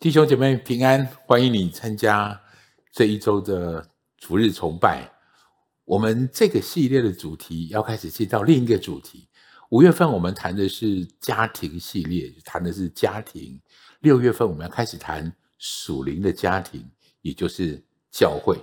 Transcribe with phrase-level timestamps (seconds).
[0.00, 2.40] 弟兄姐妹平安，欢迎你参加
[2.92, 3.84] 这一周的
[4.16, 5.10] 主日崇拜。
[5.84, 9.28] 我们这个系列的主题要开始进到另一个主题。
[9.70, 13.60] 五月份我们谈的是家庭系列，谈的是家庭。
[13.98, 16.88] 六月份我们要开始谈属灵的家庭，
[17.20, 18.56] 也就是教会。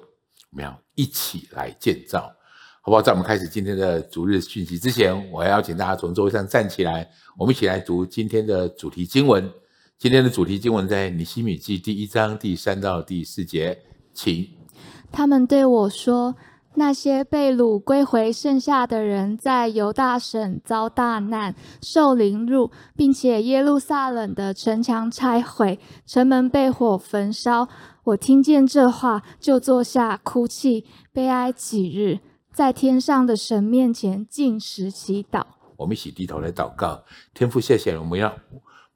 [0.52, 2.34] 我们要一起来建造，
[2.80, 3.02] 好不好？
[3.02, 7.06] 在我们开始今天的主日讯息之前，我要邀请大家从座位上站起来，
[7.38, 9.52] 我们一起来读今天的主题经文。
[9.98, 13.80] 今天的主题经文在尼西米记第一章第三到第四节，
[14.14, 14.50] 请。
[15.10, 16.36] 他们对我说
[16.76, 27.70] ：“那些被掳归回剩下的人，在犹大省遭大难，受凌辱，并且耶路撒冷的城墙拆毁，城门被火焚烧。
[28.04, 32.20] 我听见这话，就坐下哭泣，悲哀几日，
[32.52, 35.44] 在天上的神面前禁食祈祷。”
[35.78, 38.38] 我们一起低头来祷告，天父，谢谢我们要。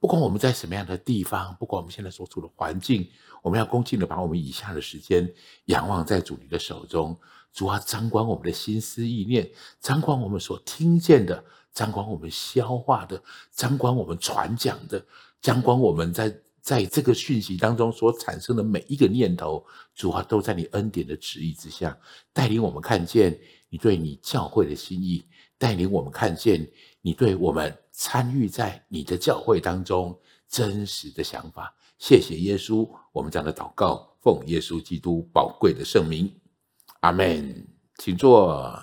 [0.00, 3.06] 不管我们在什么样的地方，不管我们现在所处的环境，
[3.42, 5.30] 我们要恭敬的把我们以下的时间
[5.66, 7.16] 仰望在主你的手中。
[7.52, 15.04] 主啊，掌管我们的心思意念，掌管我们所听见的，掌管我们消化的，掌管我们传讲的，
[15.42, 19.62] 掌管我们在在这个讯息当中所产生的每一个念头。
[19.94, 21.98] 主啊，都在你恩典的旨意之下，
[22.32, 25.26] 带领我们看见你对你教会的心意，
[25.58, 26.66] 带领我们看见
[27.02, 27.76] 你对我们。
[28.00, 36.34] 参与在你的教会当中真实的想法，谢谢耶稣，我们这样的祷告，奉耶稣基督宝贵的圣名，
[37.00, 37.68] 阿门。
[37.98, 38.82] 请坐。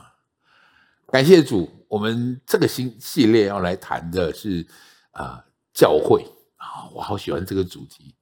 [1.07, 4.63] 感谢主，我们这个新系列要来谈的是
[5.09, 6.23] 啊、呃，教会
[6.57, 8.13] 啊，我好喜欢这个主题。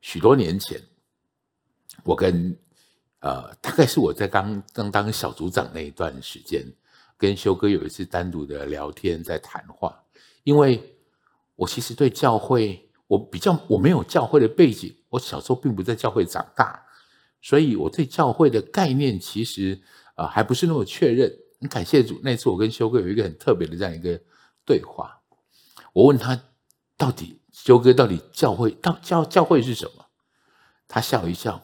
[0.00, 0.80] 许多年前，
[2.04, 2.56] 我跟
[3.18, 6.64] 呃，大概是我在刚刚当小组长那一段时间，
[7.18, 10.04] 跟修哥有一次单独的聊天，在谈话。
[10.44, 10.96] 因为
[11.56, 16.82] 我其实对教会，我比较我没有教会的背景，我小时候并不在教会长大，
[17.42, 19.80] 所以我对教会的概念其实
[20.14, 21.30] 啊、还不是那么确认。
[21.60, 24.20] 很感谢主，那次我跟修哥有一个很特别的这样一个
[24.64, 25.20] 对话，
[25.92, 26.40] 我问他
[26.96, 30.06] 到底修哥到底教会到教教会是什么？
[30.86, 31.60] 他笑一笑，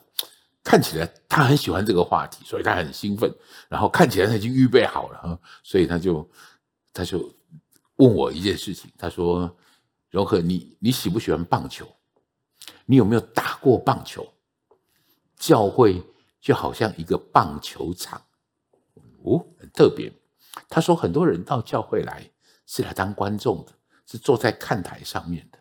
[0.65, 3.33] 看起来他很喜欢这个话题，所以他很兴奋，
[3.69, 6.29] 然后看起来他已经预备好了，所以他就
[6.93, 7.33] 他就。
[7.99, 9.57] 问我一件事情，他说
[10.11, 11.87] ：“荣和，你你喜不喜欢棒球？
[12.87, 14.27] 你有没有打过棒球？
[15.37, 16.03] 教会
[16.41, 18.21] 就好像一个棒球场，
[19.23, 20.13] 哦，很特别。”
[20.69, 22.29] 他说：“很多人到教会来
[22.67, 23.71] 是来当观众的，
[24.07, 25.59] 是坐在看台上面的，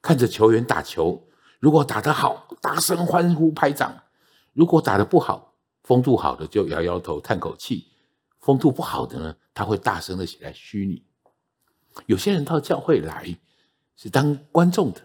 [0.00, 1.28] 看着球员打球。
[1.60, 3.92] 如果打得好，大声欢呼拍掌；
[4.54, 7.88] 如果打得不好，风度好的就摇摇头叹口气，
[8.40, 11.04] 风度不好的呢，他会大声的起来嘘你。”
[12.06, 13.38] 有些人到教会来
[13.96, 15.00] 是当观众的，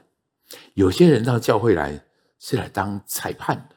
[0.73, 2.03] 有些人到教会来
[2.39, 3.75] 是来当裁判的。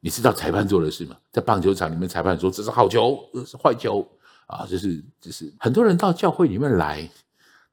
[0.00, 1.16] 你知道裁判做的事吗？
[1.30, 4.06] 在棒球场里面，裁判说这是好球，这是坏球
[4.46, 5.52] 啊，这是这是。
[5.58, 7.08] 很多人到教会里面来，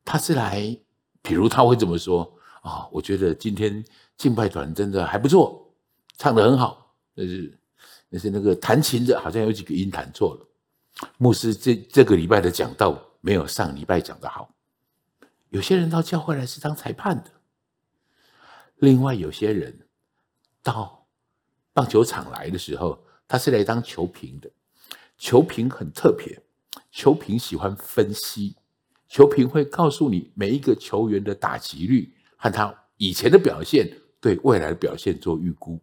[0.06, 0.78] 他是来，
[1.22, 2.32] 比如他会这么说
[2.62, 3.84] 啊，我觉得今天
[4.18, 5.71] 敬拜团真的还不错，
[6.22, 7.60] 唱得很好，但是
[8.12, 10.48] 但是那个弹琴的好像有几个音弹错了。
[11.18, 13.08] 牧师这这个礼拜的讲道。
[13.24, 14.52] 没有上礼拜讲的好，
[15.50, 17.30] 有些人到教会来是当裁判的，
[18.78, 19.88] 另外有些人
[20.64, 21.08] 到
[21.72, 24.50] 棒球场来的时候，他是来当球评的。
[25.20, 26.42] 球评很特别，
[26.92, 28.56] 球评喜欢分析，
[29.08, 33.88] 球评会告诉你每一个球员的打击率和他以前的表现，
[34.20, 35.80] 对未来的表现做预估。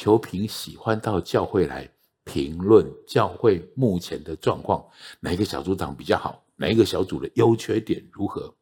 [0.00, 1.86] 球评喜欢到教会来。
[2.24, 4.86] 评论教会目前的状况，
[5.18, 6.44] 哪一个小组长比较好？
[6.56, 8.54] 哪一个小组的优缺点如何？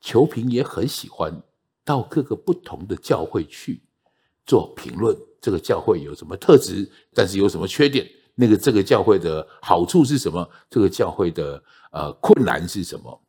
[0.00, 1.42] 球评也很喜欢
[1.84, 3.82] 到各个不同的教会去
[4.44, 5.16] 做评论。
[5.40, 6.90] 这个教会有什么特质？
[7.14, 8.06] 但是有什么缺点？
[8.34, 10.50] 那个这个教会的好处是什么？
[10.68, 13.22] 这个教会的呃困难是什么？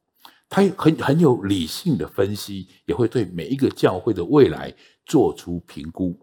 [0.50, 4.74] 他很很有理性的分析，也会对每一个教会的未来
[5.06, 6.18] 做出评估。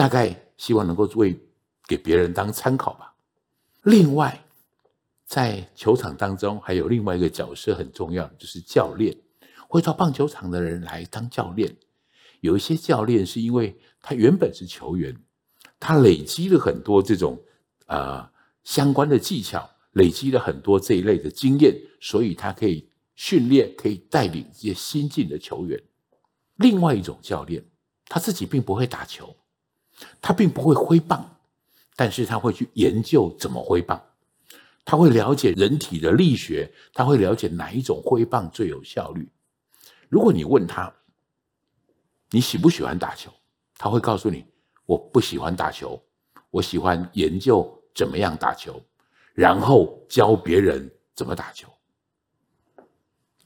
[0.00, 0.22] 大概
[0.56, 1.38] 希望能够为。
[1.90, 3.16] 给别人当参考吧。
[3.82, 4.44] 另外，
[5.26, 9.16] 在球场当中还有另外一个角色很重要，就是教练。
[9.66, 11.76] 会到棒球场的人来当教练，
[12.42, 15.16] 有一些教练是因为他原本是球员，
[15.80, 17.42] 他累积了很多这种
[17.86, 18.30] 啊、呃、
[18.62, 25.82] 相关的技巧，累积了很多这一类的经验，所以他可以训练，可以带领一些新进的球员。
[26.54, 27.64] 另外一种教练，
[28.06, 29.34] 他自己并不会打球，
[30.20, 31.36] 他并不会挥棒。
[31.96, 34.02] 但是他会去研究怎么挥棒，
[34.86, 39.28] 他会了解人体的力学，他会了解哪一种挥棒最有效率。
[40.08, 40.90] 如果你问他，
[42.30, 43.30] 你喜不喜欢打球？
[43.76, 44.46] 他会告诉你，
[44.86, 46.02] 我不喜欢打球，
[46.50, 48.82] 我喜欢研究怎么样打球，
[49.34, 51.68] 然后教别人怎么打球。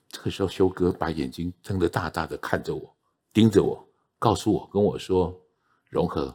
[0.09, 2.95] 这个时候，修哥把眼睛睁得大大的看着我，
[3.33, 3.85] 盯着我，
[4.17, 5.37] 告诉我，跟我说
[5.91, 6.33] ：“融合，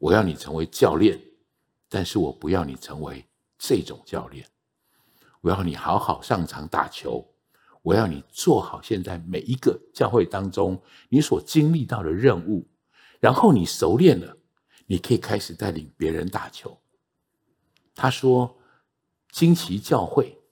[0.00, 1.20] 我要你成为教练，
[1.88, 3.24] 但是我不要你成为
[3.56, 4.44] 这种教练。
[5.42, 7.24] 我要你好好上场打球。”
[7.82, 12.68] 我要你做好现在每一个教会当中你所经历到的任务，
[13.20, 14.36] 然后你熟练了，
[14.84, 16.78] 你可以开始带领别人打球。
[17.94, 18.58] 他说，
[19.32, 20.42] 惊奇教会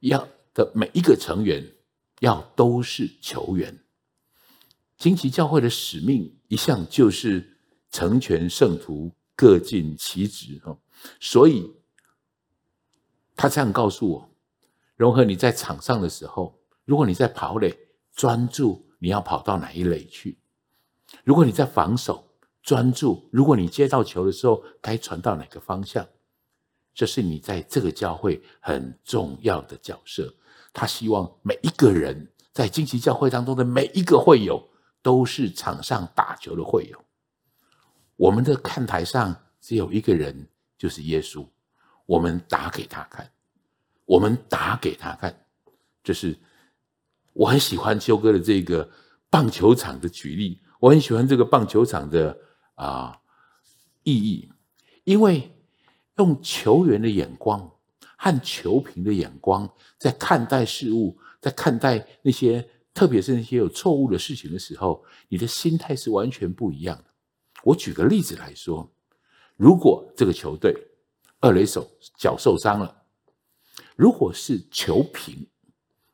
[0.00, 1.76] 要的每一个成员
[2.20, 3.82] 要都是球员。
[4.98, 7.57] 惊奇教会的使命一向就是
[7.90, 10.78] 成全圣徒，各尽其职哦。
[11.20, 11.72] 所以
[13.36, 14.30] 他这样告诉我。
[14.96, 17.78] 融合你在场上的时候，如果你在跑垒，
[18.12, 20.36] 专注你要跑到哪一垒去；
[21.22, 22.32] 如果你在防守，
[22.64, 26.04] 专注如果你接到球的时候该传到哪个方向。
[26.92, 30.34] 这是你在这个教会很重要的角色。
[30.72, 34.68] 他希望每一个人在惊奇教会当中的每一个会友
[35.00, 37.04] 都是场上打球的会友。
[38.18, 41.46] 我们的看台上只有一个人，就是耶稣。
[42.04, 43.30] 我们打给他看。
[44.04, 45.44] 我们打给他看，
[46.02, 46.36] 就是
[47.34, 48.90] 我很喜欢修哥的这个
[49.28, 52.36] 棒球场的举例，我很喜欢这个棒球场的
[52.74, 53.14] 啊、
[54.02, 54.50] 意义，
[55.04, 55.54] 因为
[56.16, 57.70] 用球员的眼光
[58.16, 67.04] 和球评的眼光在看待事物，在看待那些特别是那些有错误的事情的时候，你的心态是完全不一样的。
[67.68, 68.90] 我举个例子来说，
[69.56, 70.74] 如果这个球队
[71.38, 71.86] 二垒手
[72.16, 72.94] 脚受伤了。
[73.94, 75.46] 如果是球评，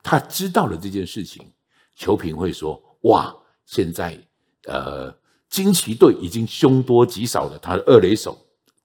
[0.03, 1.53] 他知道了这件事情，
[1.95, 3.35] 球评会说：“哇，
[3.67, 4.19] 现在
[4.65, 5.15] 呃，
[5.49, 8.37] 惊奇队已经凶多吉少了，他的二垒手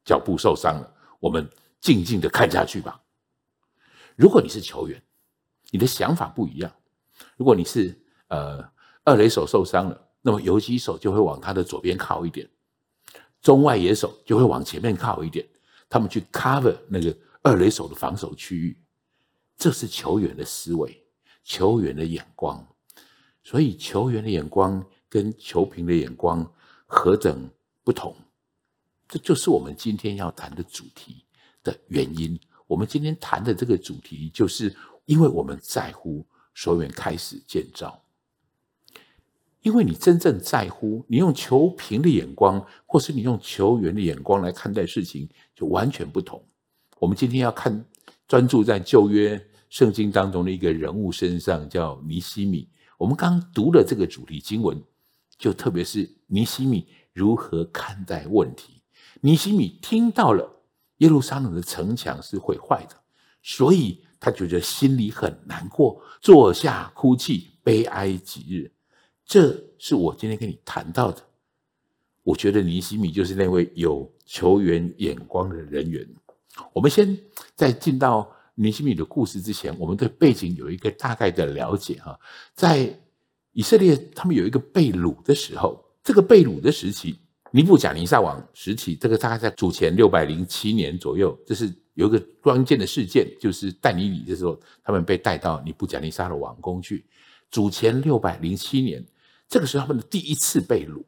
[0.05, 1.49] 脚部受伤了，我们
[1.81, 3.01] 静静的看下去吧。”
[4.15, 5.01] 如果你是球员，
[5.71, 6.71] 你的想法不一样。
[7.35, 8.61] 如果你是呃
[9.03, 12.49] 二垒手受伤了，那么游击手就会往他的左边靠一点，
[13.41, 15.47] 中外野手就会往前面靠一点，
[15.87, 18.77] 他们去 cover 那个二垒手的防守区域。
[19.57, 21.05] 这是球员的思维，
[21.43, 22.65] 球员的眼光，
[23.43, 26.49] 所以球员的眼光跟球评的眼光
[26.85, 27.49] 何等
[27.83, 28.15] 不同，
[29.07, 31.25] 这就是我们今天要谈的主题
[31.63, 32.39] 的原因。
[32.67, 34.75] 我们今天谈的这个主题，就是
[35.05, 38.01] 因为我们在乎，所以开始建造。
[39.61, 46.43] 因为你真正在乎，你用求平的眼光，或是你用球员的眼光来看待事情，就完全不同。
[46.99, 47.85] 我们今天要看，
[48.27, 49.45] 专注在旧约。
[49.69, 52.67] 圣经当中的一个人物身上，叫尼西米。
[52.97, 54.81] 我们刚读了这个主题经文，
[55.37, 58.81] 就特别是尼西米如何看待问题。
[59.21, 60.63] 尼西米听到了
[60.97, 62.95] 耶路撒冷的城墙是毁坏的，
[63.43, 68.71] 所以他觉得心里很难过，坐下哭泣，悲哀几日。
[69.29, 71.21] 这是我今天跟你谈到的。
[72.23, 76.03] 我觉得尼西米就是那位有球员眼光的人员。
[76.73, 77.15] 我们先
[77.55, 78.35] 在进到。
[78.61, 82.19] 尼西米的故事之前，我们对背景有一个大概的了解哈。
[82.53, 82.93] 在
[83.53, 87.15] 以色列他们有一个被掳的时候，这个被掳的时期，
[87.51, 97.05] 尼布甲尼撒王时期，这个大概在主前六百零七年左右，这是有一个关键的事件，就是但尼里的时候，他们被带到尼布甲尼撒的王宫去。
[97.49, 99.01] 主前六百零七年，
[99.49, 101.03] 这个时候他们的第一次被掳，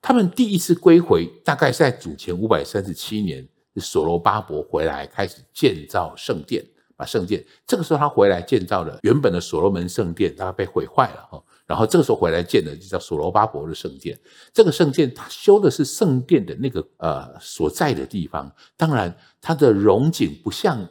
[0.00, 6.64] 他们第一次归回，大概是在主前五百三十七年，所罗巴伯回来开始建造圣殿。
[6.94, 11.42] 把圣殿，这个时候他回来建造了原本的所罗门圣殿，它被毁坏了哈。
[11.66, 14.16] 然后这个时候回来建的就叫所罗巴伯的圣殿。
[14.52, 20.86] 这个圣殿他修的是圣殿的那个呃所在的地方，当然它的荣景不像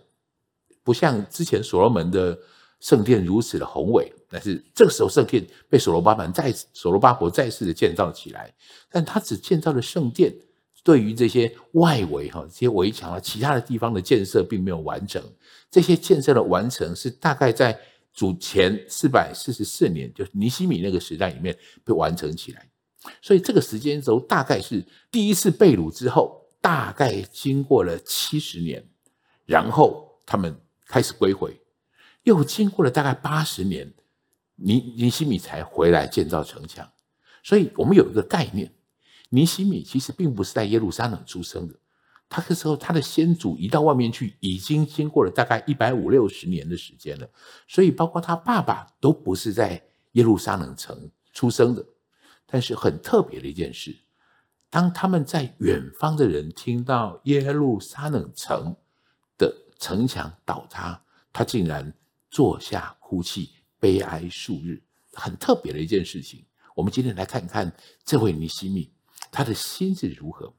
[0.83, 2.37] 不像之前所罗门的
[2.81, 8.53] 圣殿如此的宏伟，但是这个时候圣殿被所罗巴门再所罗巴伯再次的建造起来，
[8.89, 10.33] 但他只建造了圣殿。
[10.83, 15.21] 对于这些外围哈，这些围墙啊，其他的地方的建设并没有完成。
[15.69, 17.79] 这些建设的完成是大概在
[18.11, 22.67] 主前四百四十四年，就是尼希米那个时代里面被完成起来。
[23.21, 28.83] 所以这个时间轴大概是第一次被掳之后，大概经过了七十年，
[29.45, 31.61] 然后他们开始归回，
[32.23, 33.93] 又经过了大概八十年，
[34.63, 36.87] 尼尼西米才回来建造城墙。
[37.43, 38.71] 所以我们有一个概念。
[39.33, 41.73] 尼西米其实并不是在耶路撒冷出生的，
[42.27, 47.29] 他那时候他的先祖移到外面去，已经经过了大概一百五六十年的时间了，
[47.65, 51.85] 所以包括他爸爸都不是在耶路撒冷城出生的，
[52.45, 53.95] 但是很特别的一件事，
[54.69, 58.75] 当他们在远方的人听到耶路撒冷城
[59.37, 61.01] 的城墙倒塌，
[61.31, 61.93] 他竟然
[62.29, 66.45] 坐下哭泣，悲哀数日，很特别的一件事情。
[66.73, 67.69] 我们今天来看看
[68.05, 68.89] 这位尼西米，
[69.29, 70.53] 他的心是如何。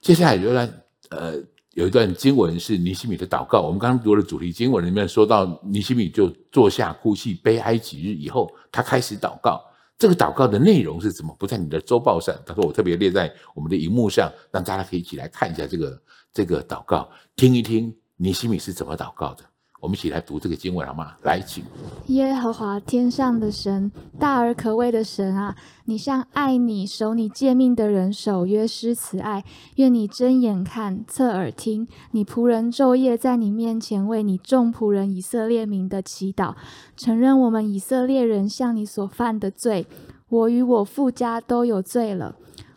[0.00, 1.34] 接下来有一段，呃，
[1.72, 3.60] 有一段经文是尼西米的祷告。
[3.60, 9.60] 我们刚刚读的主题经文里面说到，尼西米就坐下哭泣，悲哀几日以后，他开始祷告。
[9.98, 11.34] 这个祷告的内容是什么？
[11.38, 19.44] 不在你的周报上，他说我特别列在我们的荧幕上，让大家可以一起来看一下这个这个祷告，听一听尼西米是怎么祷告的。
[19.80, 21.12] 我们一起来读这个经文好吗？
[21.22, 21.62] 来，请。
[22.06, 25.54] 耶和华天上的神，大而可畏的神啊，
[25.84, 29.44] 你向爱你、守你诫命的人守约施慈爱。
[29.76, 36.54] 愿你睁眼看，侧耳听，你仆人昼夜在你面前为你众仆人以色列民的祈祷，
[36.96, 39.86] 承认我们以色列人向你所犯的罪，
[40.30, 42.34] 我与我父家都有罪了。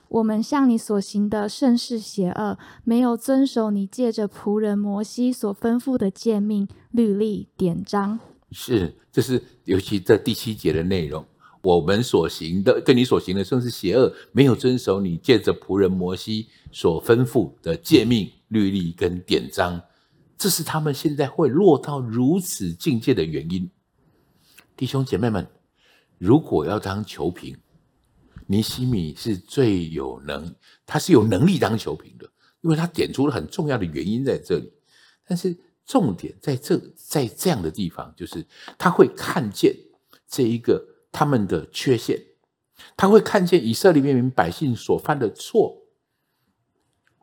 [0.10, 8.20] 我们向你所行的甚是邪恶，没有遵守你借着仆人摩西所吩咐的诫命、律例、典章。
[8.52, 11.24] 是，这是尤其这第七节的内容。
[11.62, 19.82] 我们所行的，对你所行的甚是邪恶，没有遵守你借着仆人摩西所吩咐的诫命、律例跟典章。
[20.38, 23.70] 这是他们现在会落到如此境界的原因。
[24.76, 25.46] 弟兄姐妹们，
[26.18, 27.56] 如果要当球评。
[28.52, 32.28] 尼西米是最有能，他是有能力当球评的，
[32.62, 34.74] 因为他点出了很重要的原因在这里。
[35.24, 38.44] 但是重点在这，在这样的地方，就是
[38.76, 39.76] 他会看见
[40.28, 42.20] 这一个他们的缺陷，
[42.98, 45.84] 他会看见以色列人民百姓所犯的错。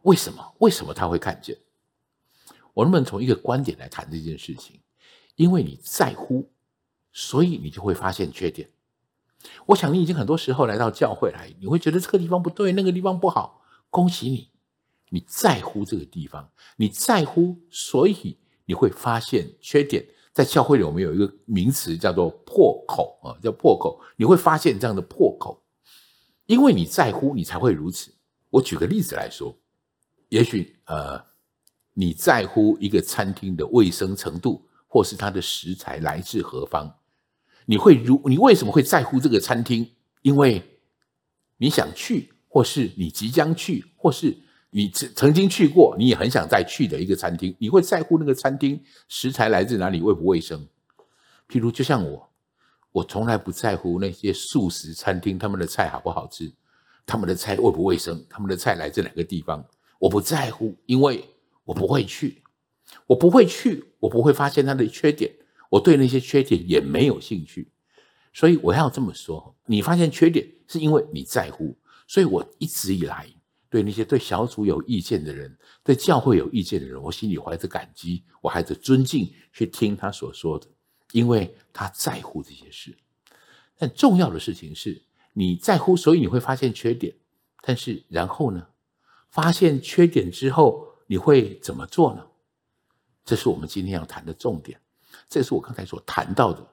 [0.02, 0.54] 为什么？
[0.60, 1.58] 为什么他会看见？
[2.72, 4.80] 我能不能从一个观点来谈这件事情？
[5.34, 6.48] 因为你在乎，
[7.12, 8.70] 所以你就会发现缺点。
[9.66, 13.62] 我想你已经很多时候来到教会来，你会觉得这个地方不对，那个地方不好。
[13.90, 14.50] 恭喜你，
[15.10, 20.06] 你在乎这个地方，你在乎，所以你会发现缺点。
[20.32, 23.98] 在教会里，我们有一个名词叫做破口啊，叫破口。
[24.16, 25.62] 你会发现这样的破口，
[26.44, 28.12] 因为你在乎，你才会如此。
[28.50, 29.56] 我举个例子来说，
[30.28, 31.24] 也许呃，
[31.94, 36.94] 你在乎一个餐厅的卫生程度，或是它的食材来自何方。
[37.66, 39.88] 你会如你为什么会在乎这个餐厅？
[40.22, 40.62] 因为
[41.58, 44.36] 你想去，或是你即将去，或是
[44.70, 47.54] 你曾曾经去过，你也很想再去的一个餐厅。
[47.58, 50.66] 你会在乎那个餐厅食材来自哪里，卫不卫生？
[51.48, 52.28] 譬如，就像我，
[52.92, 56.52] 我从来不在乎那些素食餐厅他们的菜好不好吃，
[57.04, 59.64] 他们的菜卫不卫生，他们的菜来自哪个地方，
[59.98, 61.24] 我不在乎，因为
[61.64, 62.42] 我不会去，
[63.06, 65.32] 我不会去，我不会发现它的缺点。
[65.70, 67.70] 我对那些缺点也没有兴趣，
[68.32, 73.26] 所以我要这么说：你发现缺点是因为你在乎，所以我一直以来
[73.68, 80.66] 对那些对小组有意见的人、对教会有意见的人，我心里怀着感激，我怀着尊敬去听他所说的，
[81.12, 82.96] 因为他在乎这些事。
[83.76, 85.02] 但重要的事情是，
[85.34, 87.14] 你在乎，所以你会发现缺点。
[87.60, 88.68] 但是然后呢？
[89.28, 92.24] 发现缺点之后，你会怎么做呢？
[93.24, 94.80] 这是我们今天要谈的重点。
[95.28, 96.66] 这是我刚才所谈到的，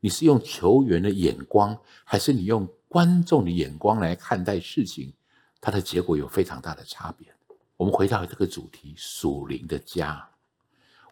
[0.00, 5.12] 你是用球员的眼光，还是你用观众的眼光来看待事情？
[5.60, 7.32] 它的结果有非常大的差别。
[7.76, 10.28] 我们回到这个主题：属灵的家。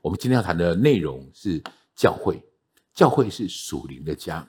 [0.03, 1.63] 我们今天要谈的内容是
[1.95, 2.43] 教会，
[2.93, 4.49] 教会是属灵的家。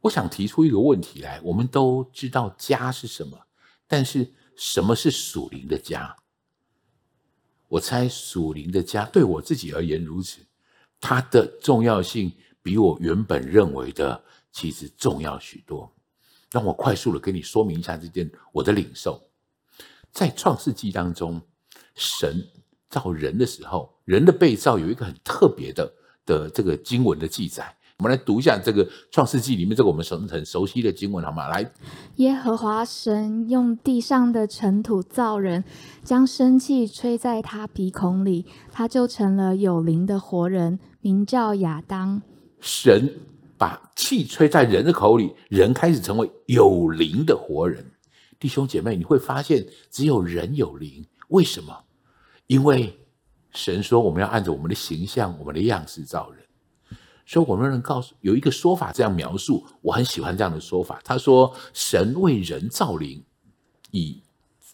[0.00, 3.46] 我想提出一个问题来：我们都知道家是什么，
[3.86, 6.16] 但是什么是属灵的家？
[7.68, 10.40] 我猜属灵的家对我自己而言如此。
[11.00, 15.90] 它的重要性比我原本认为的其实重要许多。
[16.50, 19.22] 让我快速的跟你说明一下这件我的领受。
[20.12, 21.40] 在创世纪当中，
[21.94, 22.44] 神
[22.88, 25.94] 造人的时候，人的被造有一个很特别的
[26.26, 27.76] 的这个经文的记载。
[28.00, 31.48] 我们来读一下这个创世纪里面这个我们熟很熟悉的经文，好吗？
[31.48, 31.70] 来，
[32.16, 35.62] 耶和华神用地上的尘土造人，
[36.02, 42.22] 将生气吹在他鼻孔里，他就成了有灵的活人，名叫亚当。
[42.58, 43.16] 神
[43.58, 47.84] 把气吹在人的口里，人开始成为有灵的活人。
[48.38, 51.84] 弟兄姐妹，你会发现只有人有灵，为什么？
[52.46, 52.98] 因为
[53.52, 56.42] 神说我们要按照我们的形象、我们的样式造人。
[57.30, 61.00] 所以，我们能告诉有一个说法这样描述，我很喜欢这样的说法。
[61.04, 63.24] 他说：“神为人造灵，
[63.92, 64.20] 以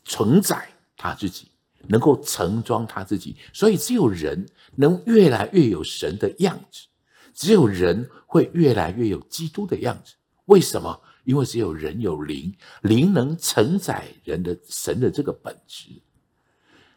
[0.07, 1.51] 承载他自己，
[1.87, 3.37] 能够盛装他自己。
[3.53, 6.87] 所以，只有人能越来越有神的样子，
[7.35, 10.15] 只有人会越来越有基督的样子。
[10.47, 10.99] 为什么？
[11.25, 15.91] 因为只有人有灵，灵能承载人的神的这个本质。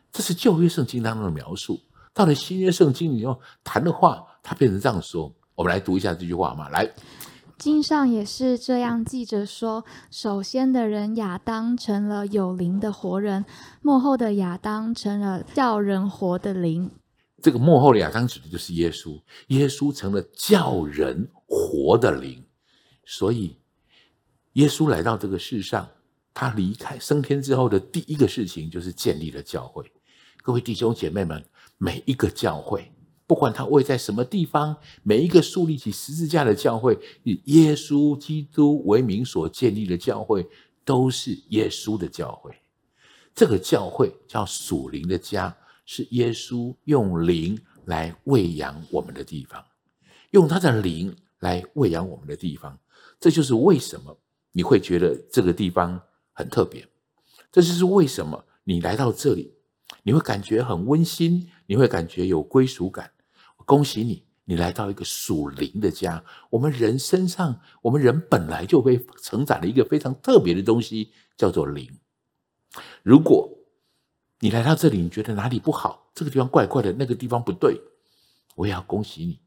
[0.10, 1.82] 这是旧约圣经当中的描述。
[2.14, 5.36] 到了新约圣经里头谈的话，他变成这样说。
[5.60, 6.90] 我们来读一下这句话嘛，来。
[7.58, 13.44] 经上也是这样记着说：首先的人亚当成了有灵的活人，
[13.82, 16.90] 幕后的亚当成了叫人活的灵。
[17.42, 22.42] 这个幕后的亚当指的就是耶稣，耶稣成了叫人活的灵。
[23.06, 23.58] 所以，
[24.54, 25.90] 耶稣来到这个世上，
[26.34, 29.92] 他离开升天之后的第一个事情就是建立了教会。
[30.42, 31.44] 各位弟兄姐妹们，
[31.78, 32.90] 每一个教会。
[33.30, 40.50] 不管他位在什么地方，每一个树立起十字架的教会，以耶稣基督为名所建立的教会，
[40.84, 42.52] 都是耶稣的教会。
[43.36, 45.56] 这个教会叫属灵的家，
[45.86, 47.56] 是耶稣用灵
[47.86, 49.64] 来喂养我们的地方，
[50.32, 52.80] 用他的灵来喂养我们的地方。
[53.20, 54.18] 这就是为什么
[54.54, 56.02] 你会觉得这个地方
[56.34, 56.84] 很特别，
[57.52, 59.54] 这就是为什么你来到这里，
[60.02, 63.12] 你会感觉很温馨，你会感觉有归属感。
[63.70, 66.26] 恭喜你，你来到一个属灵的家。
[66.50, 71.88] 我们人身上，我们人本来就被承载了一个非常特别的东西，叫做灵。
[73.04, 73.48] 如果
[74.40, 77.80] 你来到这里，你觉得哪里不好，这个地方怪怪的，那个地方不对，
[78.56, 79.40] 我也要恭喜你，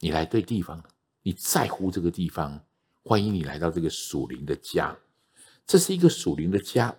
[0.00, 0.84] 你来对地方了，
[1.20, 2.64] 你在乎这个地方，
[3.02, 4.96] 欢迎你来到这个属灵的家。
[5.66, 6.96] 这是一个属灵的家。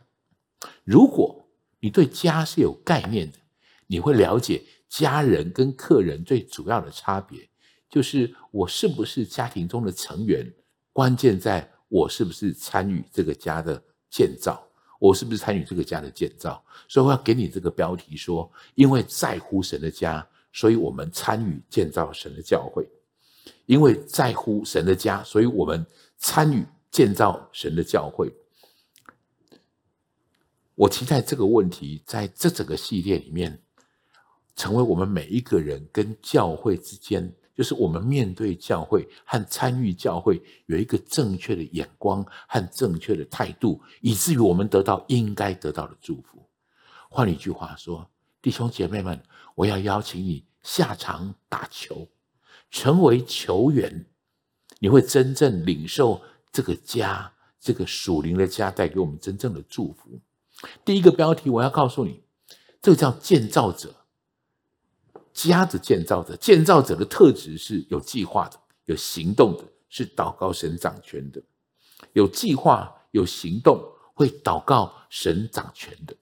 [0.83, 3.39] 如果你对家是有概念的，
[3.87, 4.63] 你会了解。
[4.89, 7.47] 家人跟客人最主要的差别，
[7.89, 10.49] 就是我是不是家庭中的成员，
[10.93, 14.65] 关键在我是不是参与这个家的建造，
[14.99, 16.63] 我是不是参与这个家的建造。
[16.87, 22.83] 所以我要给你这个标题说：因为在乎神的家，所以我们参与建造神的教会；
[23.65, 25.85] 因为在乎神的家，所以我们
[26.17, 28.33] 参与建造神的教会。
[30.75, 33.61] 我期待这个问题在这整个系列里面。
[34.57, 46.43] 成为我们每一个人跟教会之间，就是我们面对教会和参与教会有一个正确的眼光和正确的态度，以至于我们得到应该得到的祝福。
[47.07, 48.09] 换一句话说，
[48.41, 49.21] 弟兄姐妹们，
[49.53, 52.09] 我要邀请你下场打球，
[52.71, 54.07] 成为球员，
[54.79, 56.19] 你会真正领受
[56.51, 60.19] 这个家，这个属灵的家带给我们真正的祝福。
[60.83, 62.23] 第一个标题，我要告诉你，
[62.81, 63.96] 这个叫建造者。
[65.37, 71.39] 家的建造者，建造者的特质是有计划的、有行动的，是祷告神掌权的。
[72.13, 73.79] 有计划、有行动，
[74.15, 76.15] 会祷告神掌权的。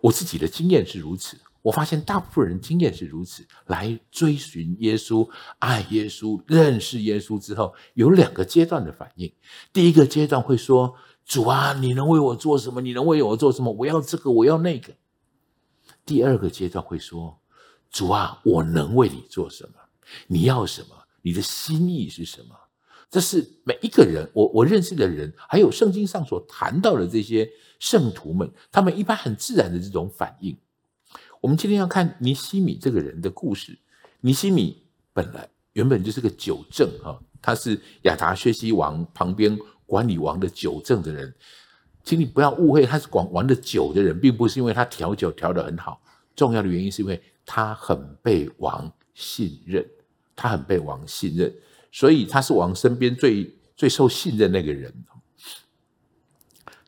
[0.00, 3.44] 我自己的经验是如此，我发现大部分人经验是如此。
[3.66, 9.32] 来追寻耶稣、爱耶稣、认识耶稣之后，有两个阶段的反应。
[9.72, 10.94] 第一个阶段会说
[11.26, 12.80] ：“主啊，你能为我做什么？
[12.80, 13.72] 你能为我做什么？
[13.72, 14.94] 我要这个，我要那个。”
[16.04, 17.38] 第二个阶段会说
[17.90, 19.74] ：“主啊，我能为你做什么？
[20.26, 20.88] 你要什么？
[21.22, 22.54] 你的心意是什么？”
[23.10, 30.56] 这是每一个人，我我认识的人，还有圣经上所谈到的这些圣徒们，他们一般很自然的这种反应。
[31.40, 33.78] 我们今天要看尼西米这个人的故事。
[34.20, 41.32] 尼西米本来原本就是个酒政哈，他是亚达薛西王旁边管理王的酒政的人。
[42.04, 46.00] 请你不要误会，他是管玩的酒的人，并不是因为他调酒调得很好。
[46.36, 49.84] 重要的原因是因为他很被王信任，
[50.36, 51.52] 他很被王信任，
[51.90, 54.92] 所以他是王身边最最受信任那个人。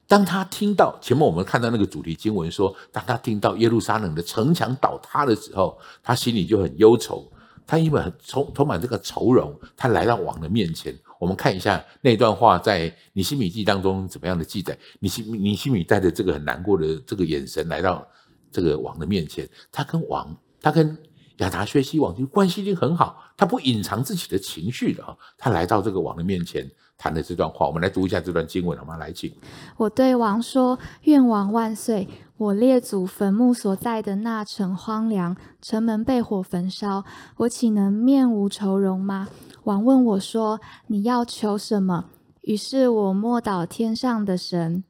[0.09, 7.33] 当他听到前面我们看到那个主题经文说，当他听到耶路撒冷的城墙倒塌的时候，他心里就很忧愁，
[7.67, 10.97] 他因为很充充满这个愁容，他来到王的面前。
[11.19, 14.77] 我们看一下那段话在尼希米记当中怎么样的记载。
[15.01, 18.07] 尼希尼希米带着这个很难过的这个眼神来到
[18.51, 20.97] 这个王的面前，他跟王，他跟
[21.39, 25.17] 亚达薛西王就关系已经很好，他不隐藏自己的情绪的啊。
[25.37, 28.97] 他来到这个王的面前谈了这段话，我们来读一下这段经文好吗？
[28.97, 29.31] 来，请。
[29.77, 32.09] 我对王说：“愿王万岁！
[32.39, 37.05] 我列祖坟墓所在的那城荒凉，城门被火焚烧，
[37.39, 39.29] 我岂能面无愁容吗？”
[39.67, 42.11] 王问我说：“你要求什么？”
[42.43, 44.85] 于是我默祷天上的神。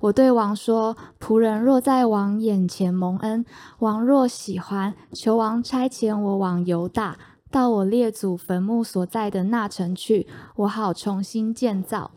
[0.00, 3.46] 我对王说：“仆人若在王眼前蒙恩，
[3.78, 7.16] 王若喜欢，求王差遣我往犹大，
[7.50, 12.10] 到我列祖坟墓所在的那城去，我好重新建造。”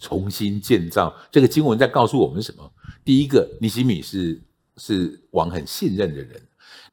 [0.00, 2.68] 重新建造，这个经文在告诉我们什么？
[3.04, 4.42] 第一个，尼希米是
[4.78, 6.42] 是王很信任的人。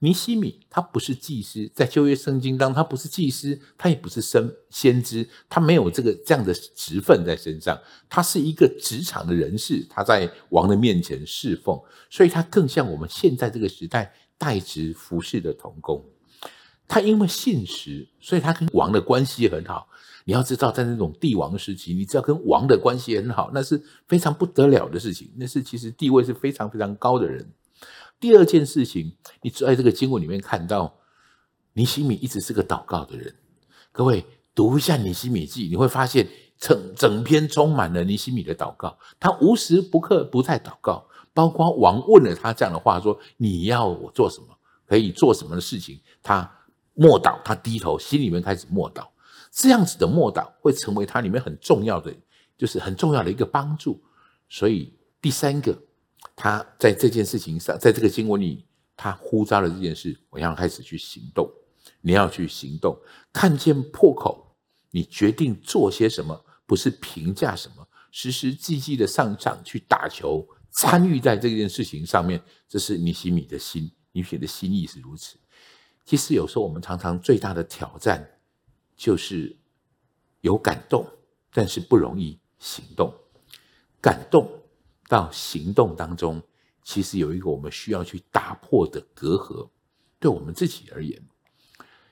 [0.02, 7.78] 尼西米他不是祭司，在旧约圣经当中，他不是祭司，他也不是先先知，他没有这个这样的职分在身上，
[8.10, 11.78] 他是一个职场的人士，他在王的面前侍奉，
[12.10, 16.04] 所以他更像我们现在这个时代代职服侍的童工。
[16.88, 19.90] 他因为信实，所以他跟王的关系很好。
[20.26, 27.52] 你要知道，在那种帝王时期，你只要跟王的关系很好，那是非常不得了的事情，那是其实地位是非常非常高的人。
[28.20, 31.00] 第二件事情，你在这个经文里面看到，
[31.74, 33.34] 尼西米一直是个祷告的人。
[33.94, 36.28] 各位读一下尼西米记，你会发现
[36.58, 38.98] 整整篇充满了尼西米的祷告。
[39.20, 44.48] 他无时不刻不在祷告，包括王问了他这样的话，说你要我做什么，
[44.86, 46.50] 可以做什么的事情，他
[46.96, 49.08] 默祷，他低头，心里面开始默祷。
[49.50, 52.14] 这样子的默祷会成为他里面很重要的，
[52.58, 54.04] 就是很重要的一个帮助。
[54.50, 55.84] 所以第三个。
[56.42, 61.52] 他在这件事情上，在这个经文里，他呼召了这件事，我要开始去行动。
[62.00, 62.98] 你要去行动，
[63.34, 64.56] 看见破口，
[64.92, 72.42] 你决定做些什么，不是评价什么，实实际际的上场去打球，参与在这件事情上面。
[72.70, 75.38] 这是尼希米的心，尼希米的心意是如此。
[76.06, 78.40] 其实有时候我们常常最大的挑战，
[78.96, 79.58] 就是
[80.40, 81.06] 有感动，
[81.52, 83.14] 但是不容易行动。
[84.00, 84.50] 感动。
[85.10, 86.42] 到行动当中，
[86.84, 89.68] 其实有一个我们需要去打破的隔阂。
[90.20, 91.20] 对我们自己而言，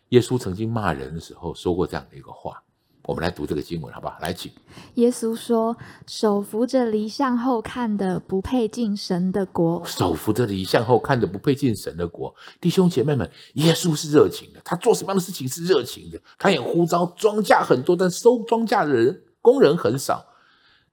[0.09, 2.63] 耶稣曾经骂人的时候说过这样的一个话。
[3.03, 4.17] 我们来读这个经文，好不好？
[4.19, 4.51] 来，请。
[4.95, 12.35] 耶稣说：“手扶着离向后看的，不配进神的国。”手扶着离向后看的，不配进神的国。
[12.59, 16.19] 弟兄姐妹们，耶稣是热情的，他做什么样的事情是热情的。
[16.37, 20.25] 他也呼召庄稼很多，但收庄稼的人工人很少。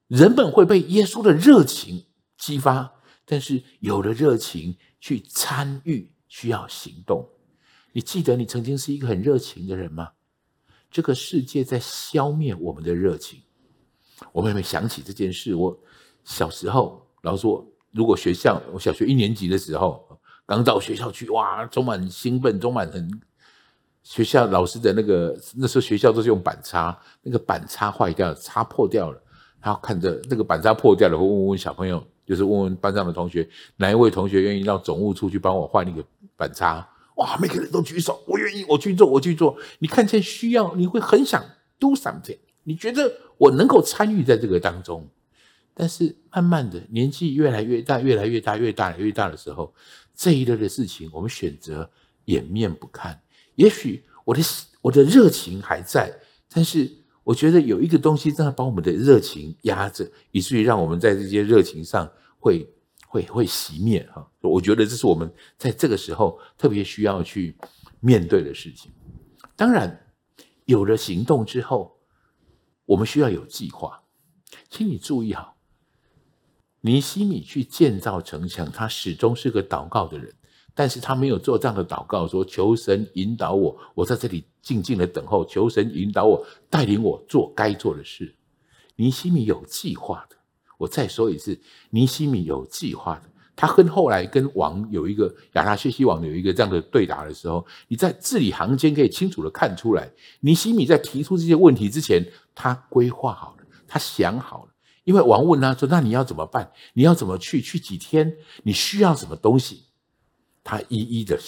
[0.08, 2.04] 人们会被耶稣的热情
[2.36, 2.92] 激发，
[3.24, 7.28] 但是有了热情去参与，需要行动。
[7.92, 10.10] 你记得你曾经是一个很热情的人吗？
[10.90, 13.40] 这个世界在消灭我们的热情。
[14.30, 15.76] 我每每想起这件事，我
[16.24, 23.10] 小时候，老师说，如果学校我小学一年级的时候，刚到学校去，哇，充满兴奋，充满很
[24.02, 29.20] 学校老师的那个那时候学校都是用板擦，那个板擦坏掉了，擦破掉了。
[29.64, 36.05] 然后看着那个板擦破掉了，会问问小朋友，就是问问班上的同学，哪一位同学愿意让总务处去帮我换那个
[36.37, 36.87] 板擦？
[37.16, 39.57] 哇，每个人都举手，我愿意，我去做，我去做。
[39.79, 41.42] 你看见需要，你会很想
[41.79, 45.09] do something，你觉得我能够参与在这个当中。
[45.72, 49.72] 但是慢慢的，年纪越来越大，越来越大，越大越大的时候，
[50.14, 51.88] 这一类的事情，我们选择
[52.27, 53.18] 掩面不看。
[53.55, 54.42] 也许我的
[54.83, 56.12] 我的热情还在，
[56.53, 56.98] 但是。
[57.24, 62.08] 我觉得有一个东西正在把我们的热情压着，以至于让我们在这些热情上
[62.38, 62.70] 会
[63.08, 64.30] 会会熄灭哈。
[64.40, 67.56] 我觉得这是我们在这个时候特别需要去
[68.00, 68.92] 面对的事情。
[69.56, 70.06] 当然，
[70.66, 71.98] 有了行动之后，
[72.84, 74.02] 我们需要有计划。
[74.68, 75.56] 请你注意好，
[76.82, 80.34] 尼西米去建造城墙，他始终是个祷告的人。
[80.74, 88.34] 但是他没有做这样的祷告，说求神引导我，我在这里静静的等候，求神引导我，带领我做该做的事。
[88.96, 90.37] 尼西米有计划的，
[90.78, 91.60] 我再说一次，
[91.90, 93.30] 尼西米有计划的。
[93.56, 100.10] 他跟后来跟王有一个亚他薛西王有一个这样的对答的时候，你在字里行间可以清楚的看出来，
[100.40, 102.20] 尼西米在提出这些问题之前，
[102.52, 104.72] 他规划好了，他想好了。
[105.04, 106.72] 因为王问他说：“那你要怎么办？
[106.94, 107.60] 你要怎么去？
[107.60, 108.37] 去几天？
[108.62, 109.84] 你需要什么东西？”
[110.64, 111.38] 他一一的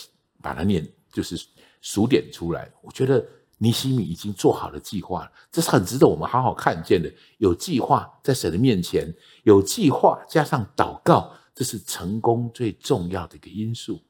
[0.40, 1.36] 把它念，就是
[1.80, 2.70] 数点出来。
[2.82, 3.26] 我觉得
[3.58, 7.10] 尼西米已经做好了计划了，这是很值得我们好好看见的。
[7.38, 9.12] 有计划在神的面前，
[9.44, 14.00] 有计划加上祷告，这是成功最重要的一个因素，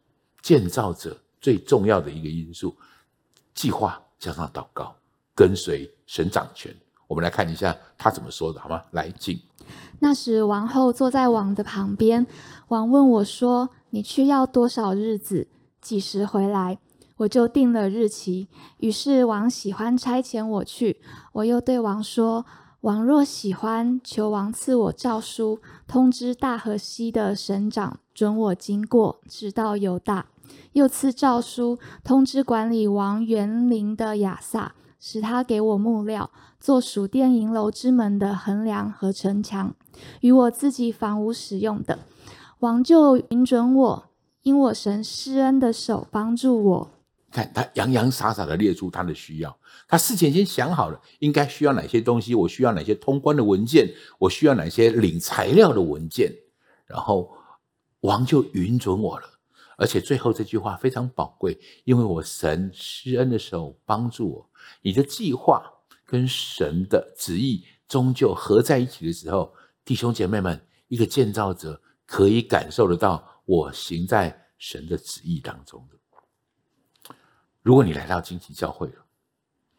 [0.42, 2.76] 建造者最重要的一个因素。
[3.54, 4.94] 计划加上祷告，
[5.34, 6.74] 跟随神掌权。
[7.06, 8.82] 我们来看一下他怎么说的，好吗？
[8.90, 9.38] 来，请。
[10.00, 12.26] 那时王后坐在王的旁边，
[12.68, 15.48] 王问我说：“你去要多少日子？
[15.80, 16.78] 几时回来？”
[17.18, 18.48] 我就定了日期。
[18.78, 21.00] 于是王喜欢差遣我去。
[21.32, 22.44] 我又对王说
[22.82, 30.26] ：“王若喜欢，求王赐我诏书，通知大河西的省长，准我经过，直到犹大。
[30.74, 34.74] 又赐诏书，通知管理王园林的亚萨，
[35.08, 39.72] 使他给我木料。”做属殿银楼之门的横梁和城墙，
[40.20, 42.00] 与我自己房屋使用的，
[42.58, 44.10] 王就允准我，
[44.42, 46.90] 因我神施恩的手帮助我。
[47.30, 53.88] 看他洋洋洒洒的列出他的需要，他事前先想好了，应该需要哪些东西，我需要哪些通关的文件，
[54.18, 56.32] 我需要哪些领材料的文件，
[56.86, 57.30] 然后
[58.00, 59.26] 王就允准我了。
[59.78, 64.50] 而且最后这句话非常宝贵，因为我神施恩的时候帮助我，
[64.82, 65.62] 你的计划
[66.04, 77.14] 跟神的旨意终究合在一起的时候，弟兄姐妹们，一个建造者可以感受得到我行在神的旨意当中的。
[77.62, 79.04] 如果你来到惊奇教会了，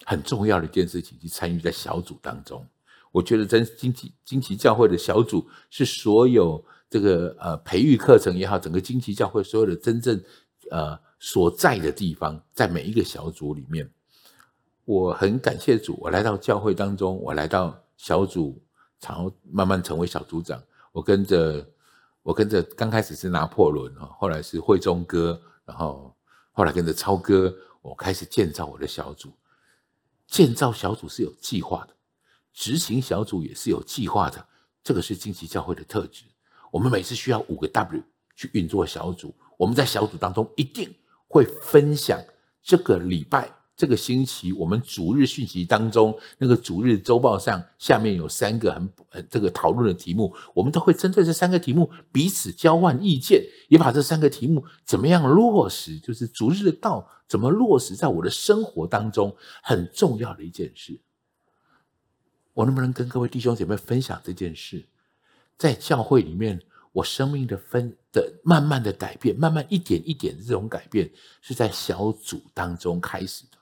[0.06, 2.68] 很重要的一件事情，去参与在小组当中。
[3.12, 6.64] 我觉得真惊奇惊奇教会的小组是所有。
[6.90, 10.24] 这个呃培育课程也好，整个惊奇教会所有的真正
[10.72, 13.92] 呃所在的地方，在每一个小组里面，
[14.88, 18.58] 我很感谢主，我来到教会当中，我来到小组，
[19.02, 20.64] 然后慢慢成为小组长。
[20.94, 21.70] 我跟着
[22.24, 26.16] 我跟着刚开始是拿破仑哈，后来是慧忠哥，然后
[26.54, 29.30] 后来跟着超哥，我开始建造我的小组。
[30.26, 31.94] 建造小组是有计划的，
[32.54, 34.48] 执行小组也是有计划的，
[34.82, 36.24] 这个是惊奇教会的特质。
[36.72, 38.02] 我们每次需要五个 W
[38.38, 40.96] 去运作小组，我们在小组当中一定
[41.28, 42.18] 会分享
[42.64, 61.00] 这个礼拜、这个星期我们主日讯息当中那个主日周报上下面有三个很很这个讨论的题目，我们都会针对这三个题目彼此交换意见，也把这三个题目怎么样落实，就是主日的道怎么落实在我的生活当中，很重要的一件事。
[62.56, 64.88] 我能不能跟各位弟兄姐妹分享这件事？
[65.56, 66.60] 在教会里面，
[66.94, 71.12] 我生命的分的慢慢的改变，慢慢一点一点的这种改变，
[71.42, 73.57] 是在小组当中开始的。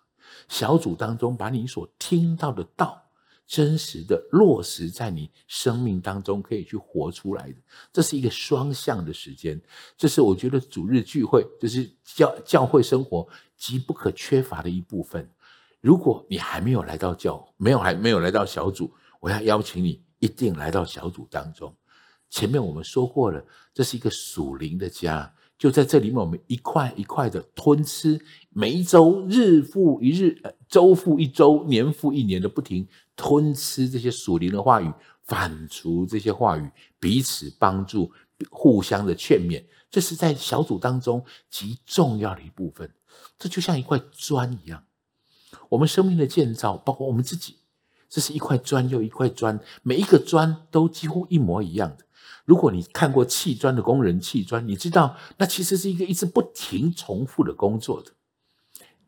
[0.48, 3.02] 小组当中，把你所听到的道，
[3.48, 7.56] 真实的落实在你生命当中，可以去活出来的。
[7.94, 9.62] 这是一个双向的时间，
[9.98, 15.30] 这是我觉得主日聚会，就是教教会生活极不可缺乏的一部分。
[15.82, 21.76] 如果你还没有来到教，没有还没有来到小组，我要邀请你一定来到小组当中。
[22.32, 34.92] 前面我们说过了，这是一个属灵的家，就在这里面，我们一块一块的吞吃，每一周日复一日，呃周复一周，年复一年的不停吞吃这些属灵的话语，
[35.24, 38.12] 反刍这些话语，彼此帮助，
[38.50, 42.92] 互相的劝勉，这是在小组当中极重要的一部分。
[43.40, 44.84] 这就像一块砖一样，
[45.70, 47.60] 我们生命的建造，包括我们自己，
[48.10, 52.05] 这是一块砖又一块砖，每一个砖都几乎一模一样的。
[52.46, 58.12] 如果你看过砌砖的工人砌砖，你知道那其实是一个一直不停重复的工作的。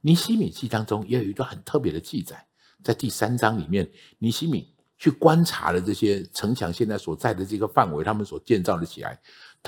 [0.01, 2.47] 尼西米记当中也有一段很特别的记载，
[2.83, 9.19] 在第三章里面，尼西米去观察了这些城墙现在所在的这个范围，他们所建造的起来。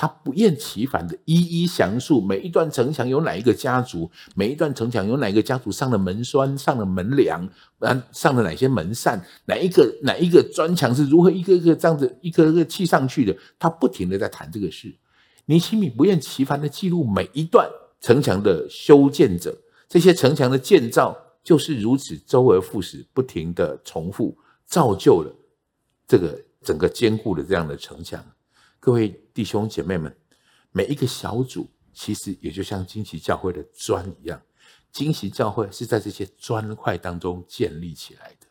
[0.01, 7.45] 他不厌其烦的一一详述每一段城墙有哪一个家族，每一段城墙有哪一个家族上了门栓、上了门梁，
[8.13, 13.35] 上了哪些门扇，哪一个哪一个砖墙是如何一个个这样子一个一个砌上去的。
[13.59, 14.95] 他不停的在谈这个事。
[15.47, 19.53] 尼希米不厌其烦的记录每一段城墙的修建者，
[19.89, 25.35] 这些城墙的建造就是如此周而复始，不停的重复，造就了
[26.07, 28.23] 这个整个坚固的这样的城墙。
[28.81, 30.13] 各位弟兄姐妹们，
[30.73, 34.41] 每一个小组其实也就像惊奇教会的砖一样，
[34.91, 38.47] 惊奇教会是在这些砖块当中建立起来的。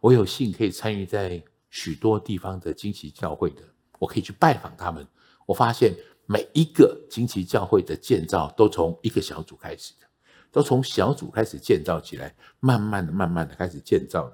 [0.00, 3.60] 我有幸可以参与在许多地方的惊奇教会的，
[3.98, 5.06] 我可以去拜访他们。
[5.44, 5.94] 我发现
[6.24, 10.06] 每一个惊奇教会的建造都从一个小组开始的，
[10.50, 14.32] 都从小组开始建造起来，慢慢的、慢慢的开始建造。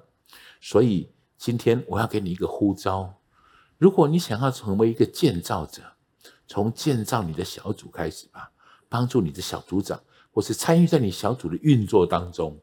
[0.61, 3.13] 所以今天我要给你一个呼召。
[3.77, 5.81] 如果你想要成为一个建造者，
[6.47, 8.51] 从建造你的小组开始吧，
[8.87, 12.59] 帮助你的小组长，或是参与在你小组的运作当中。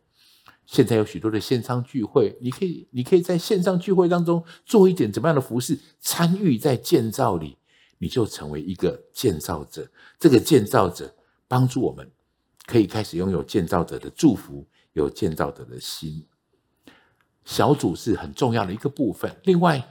[0.65, 7.59] 现在有许多的线上聚会，你可以，你可以在线上聚会当中做一点怎么样的服事，参与在建造里，
[7.99, 9.91] 你就成为一个建造者。
[10.19, 11.15] 这个建造者
[11.49, 12.11] 帮助我们，
[12.65, 16.25] 可以开始拥有建造者的祝福，有建造者的心。
[17.45, 19.37] 小组是很重要的一个部分。
[19.43, 19.85] 另外，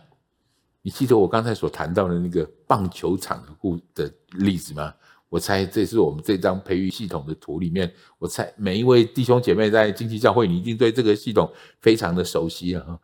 [0.82, 4.94] 你记得我刚才所谈到的那个棒球场的故的例子吗？
[5.30, 13.00] 我猜这是我们这张培育系统的图里面，我猜每一位弟兄姐妹在经济教会，你一定对这个系统非常的熟悉啊。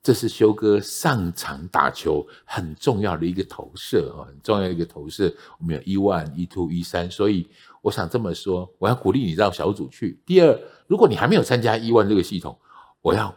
[0.00, 5.32] 这是修哥上场打球很重要的一个投射啊，很重要的一个投射。
[5.58, 7.48] 我们有 E1、E2、E3，所以
[7.80, 10.20] 我想这么说，我要鼓励你到小组去。
[10.26, 12.58] 第二，如果你还没有参加一万这个系统，
[13.00, 13.32] 我要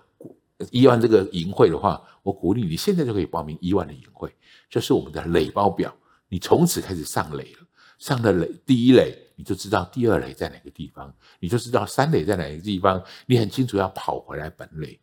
[0.71, 2.01] 一万这个营会的话。
[2.25, 4.35] 我鼓励你现在就可以报名一万的营会，
[4.67, 5.95] 就是我们的垒包表。
[6.27, 7.67] 你从此开始上垒了，
[7.99, 14.99] 上了垒第一垒，你就知道第二垒在哪个地方，你就知道三垒在哪个地方，你很清楚要跑回来本垒。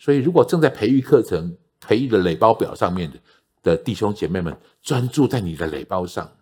[0.00, 3.20] 所以，如果正在培育课程、培育的垒包表上面的
[3.62, 6.36] 的弟兄姐妹们，专注在你的垒包上。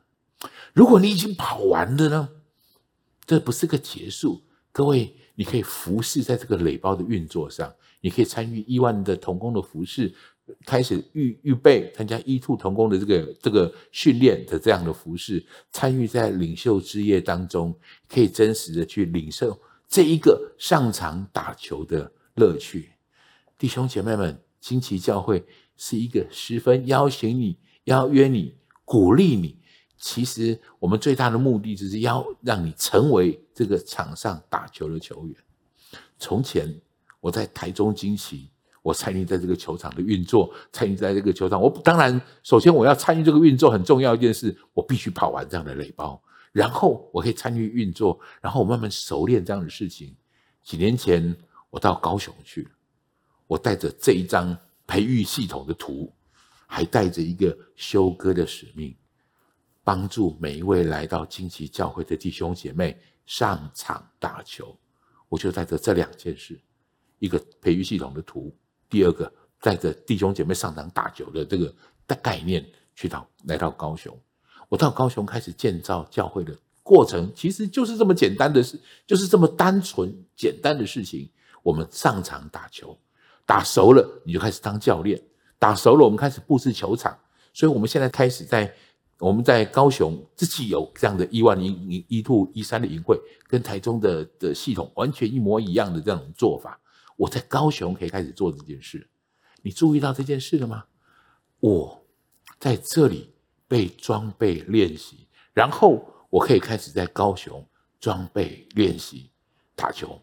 [0.72, 2.30] 如果你已经跑完了呢，
[3.26, 4.42] 这不是个结束。
[4.72, 7.70] 各位，你可以服侍在这个垒包的运作上，
[8.02, 10.12] 你可以参与亿万的同工的服侍，
[10.66, 17.74] 开始预预备参加 E2 同工的这个这个训练的这样的服侍，参与在领袖之夜当中，
[18.08, 22.90] 可以真实的去领受这一个上场打球的乐趣。
[23.56, 25.44] 弟兄姐妹们，惊奇教会
[25.76, 29.56] 是一个十分邀请你、邀约你、鼓励你。
[29.96, 35.36] 其实我们最大的目的就是要让你成为这个场上打球的球员。
[36.18, 36.68] 从前
[37.22, 38.50] 我在台中惊奇，
[38.82, 41.62] 我参与在这个球场的运作，参与在这个球场。
[41.62, 50.12] 我当然首先我要参与这个运作，很重要一件事，我必须跑完这样的垒包，然后我可以参与运作，然后我慢慢熟练这样的事情。
[50.64, 51.34] 几年前
[51.70, 52.68] 我到高雄去，
[53.46, 56.12] 我带着这一张培育系统的图，
[56.66, 58.92] 还带着一个修哥的使命。
[59.84, 64.76] 帮助每一位来到惊奇教会的弟兄姐妹上场打球，
[65.28, 66.60] 我就带着这两件事：
[67.22, 68.52] 一个培育系统的图，
[68.90, 71.72] 第二个带着弟兄姐妹上场打球的这个
[72.08, 74.12] 的概念去到来到高雄。
[74.68, 81.30] 我到高雄开始建造教会的过程，其实就是这么简单的事，就是这么单纯简单的事情。
[81.62, 82.98] 我们上场打球，
[83.46, 85.22] 打熟了你就开始当教练，
[85.60, 87.16] 打熟了我们开始布置球场，
[87.54, 88.74] 所以我们现在开始在。
[89.18, 96.80] 我们在高雄自己有这样的亿万营营一兔一三的营会，跟台中的的系统完全一模一样的这种做法。
[97.22, 99.08] 我在高雄可以开始做这件事，
[99.62, 100.86] 你注意到这件事了吗？
[101.60, 102.04] 我
[102.58, 103.32] 在这里
[103.68, 107.64] 被装备练习，然后我可以开始在高雄
[108.00, 109.30] 装备练习
[109.76, 110.20] 打球。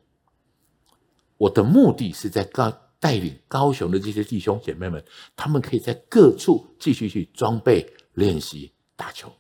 [1.38, 5.02] 我的目的是在高带领高雄的这些弟兄姐妹们，
[5.38, 8.74] 他们可以在各处继续去装备练习。
[8.98, 9.32] 打球，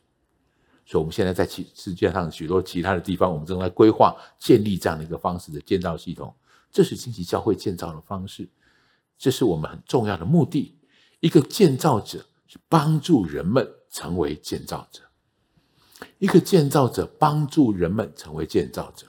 [0.86, 6.34] 所以我们现在在其世界上许多其他的地方，我们正在规划建立这样的一个方式的建造系统。
[6.71, 8.47] 这是惊奇教会建造的方式，
[9.17, 10.75] 这是我们很重要的目的。
[11.19, 15.01] 一个建造者是帮助人们成为建造者，
[16.17, 19.05] 一个建造者帮助人们成为建造者。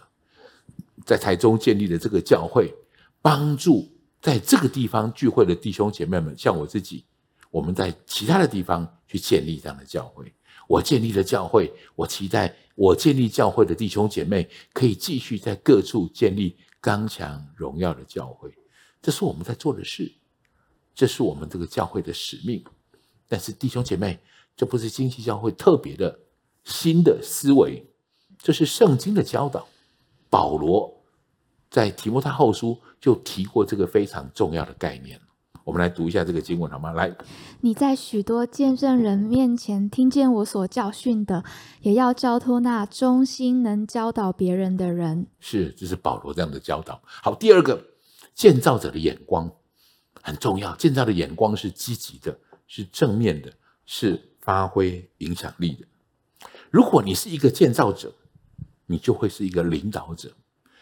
[1.07, 2.75] 在台中建立的这个教会，
[3.23, 3.89] 帮助
[4.21, 7.05] 在这个地方聚会的弟兄姐妹们，像我自己，
[7.51, 10.33] 我们在其他的地方去建立这样的教会。
[10.69, 18.53] 我建立了教会，我期待我建立教会的弟兄姐妹可以继续在各处建立刚强荣耀的教会。
[19.03, 20.13] 这是我们在做的事，
[20.95, 22.65] 这是我们这个教会的使命。
[23.29, 24.19] 但是弟兄姐妹，
[24.57, 26.19] 这不是经济教会特别的
[26.65, 27.87] 新的思维，
[28.39, 29.67] 这是圣经的教导。
[30.29, 31.03] 保罗
[31.71, 35.21] 在提摩太后书就提过这个非常重要的概念。
[35.71, 36.91] 我们来读一下这个经文好吗？
[36.95, 37.17] 来，
[37.61, 41.45] 你在许多见证人面前听见我所教训的，
[41.83, 45.29] 也要交托那忠心能教导别人的人。
[45.39, 47.01] 是，这是保罗这样的教导。
[47.05, 47.81] 好，第二个，
[48.35, 49.49] 建造者的眼光
[50.21, 50.75] 很重要。
[50.75, 53.53] 建造的眼光是积极的，是正面的，
[53.87, 55.87] 是发挥影响力的。
[56.69, 58.13] 如果你是一个建造者，
[58.87, 60.33] 你就会是一个领导者。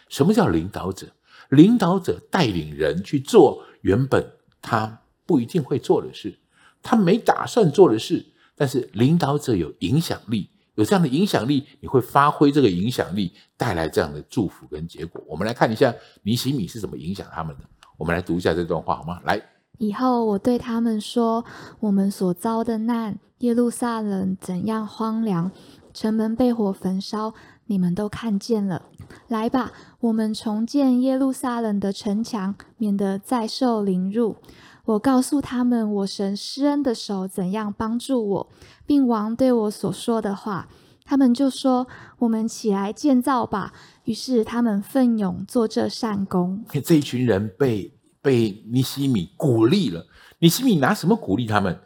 [0.08, 1.08] 什么叫领导者？
[1.50, 4.37] 领导者带领人去做原本。
[4.60, 6.38] 他不一定会做的事，
[6.82, 15.22] 他没打算做的事，但是领导者有影响力，有这样的影响力，你会发挥这个影响力，带来这样的祝福跟结果。
[15.26, 17.64] 我们来看一下尼希米是怎么影响他们的。
[17.96, 19.20] 我们来读一下这段话好吗？
[19.24, 19.42] 来，
[19.78, 21.44] 以后我对他们说：
[21.80, 25.50] 我们所遭的难，耶路撒冷怎样荒凉，
[25.92, 27.34] 城门被火焚烧，
[27.68, 28.82] 你们都看见了。
[29.28, 34.36] 来吧，我们重建耶路撒冷的城墙，免得再受凌辱。
[34.84, 38.48] 我告诉他们，我神施恩的手怎样帮助我，
[38.84, 40.68] 并王对我所说的话。
[41.04, 41.86] 他们就说
[42.20, 43.72] ：“我们起来建造吧。”
[44.04, 46.64] 于是他们奋勇做这善工。
[46.84, 50.06] 这一群人被被尼西米鼓励了。
[50.40, 51.80] 尼西米拿什么鼓励他们？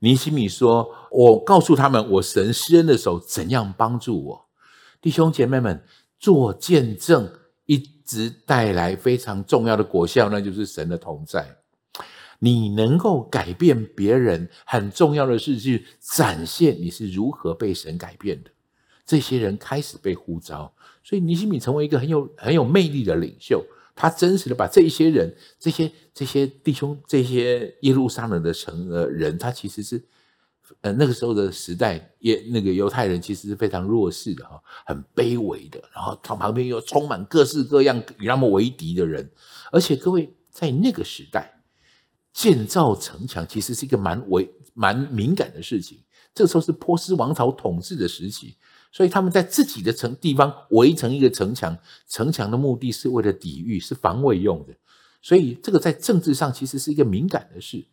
[0.00, 4.45] 尼西米说：“我告诉他们，我神施恩的手怎样帮助我。”
[5.06, 5.80] 弟兄姐妹们。
[6.18, 7.30] 做见证
[7.66, 11.58] 一直带来非常重要的果效，那就是神的同在。
[12.38, 18.50] 你能够改变别人，很重要的是去展现你是如何被神改变的。
[19.04, 20.72] 这些人开始被呼召，
[21.04, 23.62] 所以尼西米成为一个很有很有魅力的领袖。
[23.94, 30.02] 他真实的把这一些人、这些这些弟兄、这些耶路撒冷的成呃人，他其实是。
[30.80, 35.80] 呃，那个时候的时代，也那个犹太人其实是非常弱势的哈，很卑微的。
[35.94, 39.30] 然后他旁边又充满各式各样与他们为敌的人，
[39.70, 41.62] 而且各位在那个时代
[42.32, 46.00] 建造城墙其实是一个蛮为蛮敏感的事情。
[46.34, 48.56] 这个时候是波斯王朝统治的时期，
[48.92, 51.76] 所以他们在自己的城地方围成一个城墙，
[52.08, 54.74] 城墙的目的是为了抵御，是防卫用的。
[55.22, 57.86] 所以这个在政治上其实是一个敏感的事。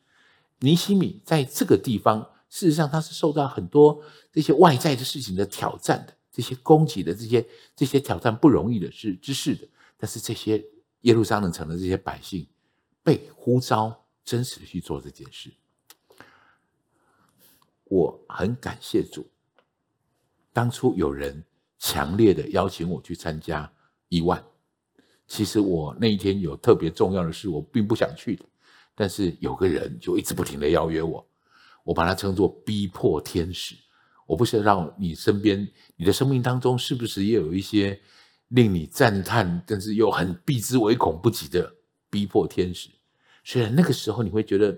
[0.60, 4.00] 尼西米在这个地方，事实上他是受到很多
[4.32, 7.44] 这些外在的事情的挑战的，这些攻击的这些
[7.76, 9.68] 这些挑战不容易的事之事的。
[9.98, 10.64] 但是这些
[11.02, 12.48] 耶路撒冷城的这些百姓
[13.02, 15.52] 被呼召，真实的去做这件事。
[17.86, 19.26] 我很感谢主，
[20.52, 21.44] 当初有人
[21.80, 23.68] 强烈的邀请我去参加
[24.10, 24.42] 一万，
[25.26, 28.46] 其实我那一天有特别重要的事，我并不想去的，
[28.94, 31.28] 但是有个人就一直不停的邀约我，
[31.84, 33.76] 我把它称作逼迫天使。
[34.26, 38.00] 我不知道你身边、你的生命当中是不是也有一些
[38.50, 41.74] 令你赞叹，但是又很避之唯恐不及的
[42.10, 42.90] 逼迫天使。
[43.44, 44.78] 虽然那个时候你会觉得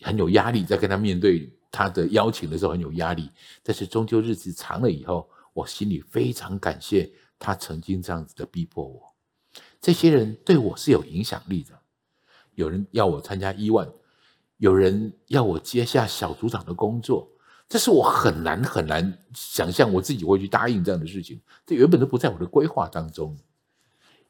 [0.00, 1.52] 很有压力，在跟他面对。
[1.68, 3.30] 他的邀请的时候很有压力，
[3.62, 9.14] 但是终究日子长了以后，我心里非常感谢他曾经这样子的逼迫我。
[9.78, 11.78] 这些人对我是有影响力的，
[12.54, 13.86] 有人要我参加一万，
[14.58, 17.28] 有人要我接下小组长的工作，
[17.68, 23.36] 这是我很难很难想象我自己会去答应这样的事情，这原本都不在我的规划当中。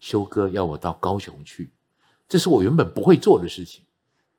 [0.00, 1.72] 修哥要我到高雄去，
[2.28, 3.84] 这是我原本不会做的事情，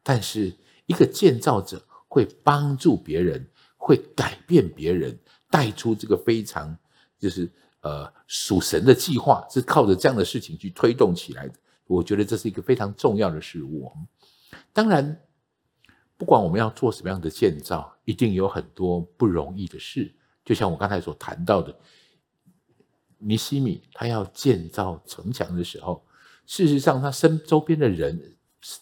[0.04, 0.54] 但是
[0.86, 1.84] 一个建造者。
[2.10, 5.20] 会帮助别人，会改变别人，
[5.52, 6.76] 带出这个非常
[7.20, 11.54] 就是呃属神的计划，是靠着这样的事情去推动起来的。
[11.86, 13.92] 我觉得这是一个非常重要的事物。
[14.72, 15.20] 当然，
[16.18, 20.13] 不管我们要做什么样的建造，一定有很多不容易的事。
[20.43, 21.74] 就像我刚才所谈到的，
[23.20, 26.03] 尼西米他要建造城墙的时候，
[26.45, 28.36] 事实上他身周边的人，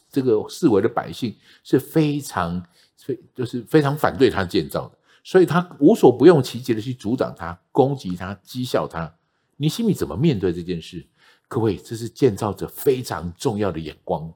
[0.09, 2.65] 这个四围的百姓是非常。
[2.97, 9.15] 非就是非常反对他建造的，所以他无所不用其极的去阻挡他、攻击他、讥笑他。
[9.57, 11.05] 尼西米怎么面对这件事？
[11.47, 14.33] 各位，这是建造者非常重要的眼光。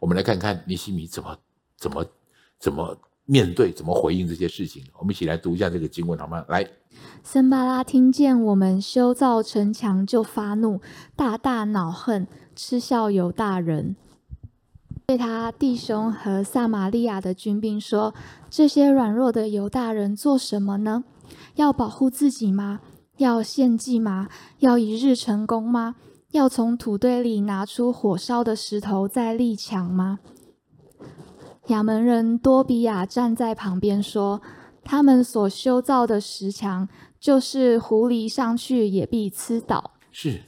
[0.00, 1.38] 我们来看看尼西米怎么、
[1.78, 2.04] 怎么、
[2.58, 4.82] 怎么面对、怎么回应这些事情。
[4.98, 6.44] 我们一起来读一下这个经文好吗？
[6.48, 6.68] 来，
[7.22, 10.80] 森巴拉听见我们修造城墙，就发怒，
[11.14, 12.26] 大大恼恨，
[12.56, 13.96] 嗤笑犹大人。
[15.06, 18.14] 对他弟兄和撒玛利亚的军兵说
[18.50, 21.04] ：“这些软弱的犹大人做什么呢？
[21.54, 22.80] 要保护自己吗？
[23.16, 24.28] 要献祭吗？
[24.58, 25.94] 要一日成功吗？
[26.32, 30.18] 要从土堆里拿出火烧的石头再立墙吗？”
[31.68, 34.42] 亚门人多比亚站在旁边说
[34.84, 36.88] ：“他们所修造的石墙，
[37.18, 40.42] 就是狐狸上去也必吃倒。”是。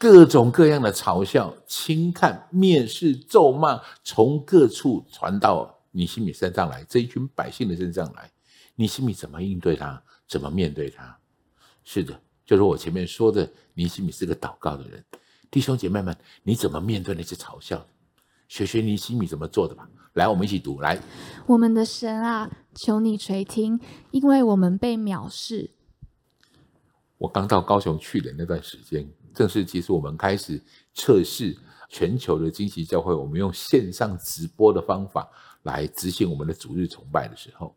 [0.00, 8.30] 各种各样的嘲笑、轻看、蔑视、咒骂，从各处传到尼西米身上来，这一群百姓的身上来。
[8.76, 10.00] 尼西米怎么应对他？
[10.28, 11.18] 怎么面对他？
[11.82, 15.04] 是的，就是我前面说的，尼西米是个祷告的人。
[15.50, 17.84] 弟兄姐妹们，你怎么面对那些嘲笑？
[18.48, 19.88] 学学尼西米怎么做的吧。
[20.14, 20.80] 来，我们一起读。
[20.80, 21.00] 来，
[21.46, 23.78] 我们的神啊，求你垂听，
[24.10, 25.70] 因为我们被藐视。
[27.18, 29.08] 我刚到高雄去的那段时间。
[29.34, 30.60] 正是，其实我们开始
[30.94, 31.56] 测试
[31.88, 35.28] 全球的惊奇教会，我们用线上直播的方法
[35.62, 37.76] 来执行我们的主日崇拜的时候，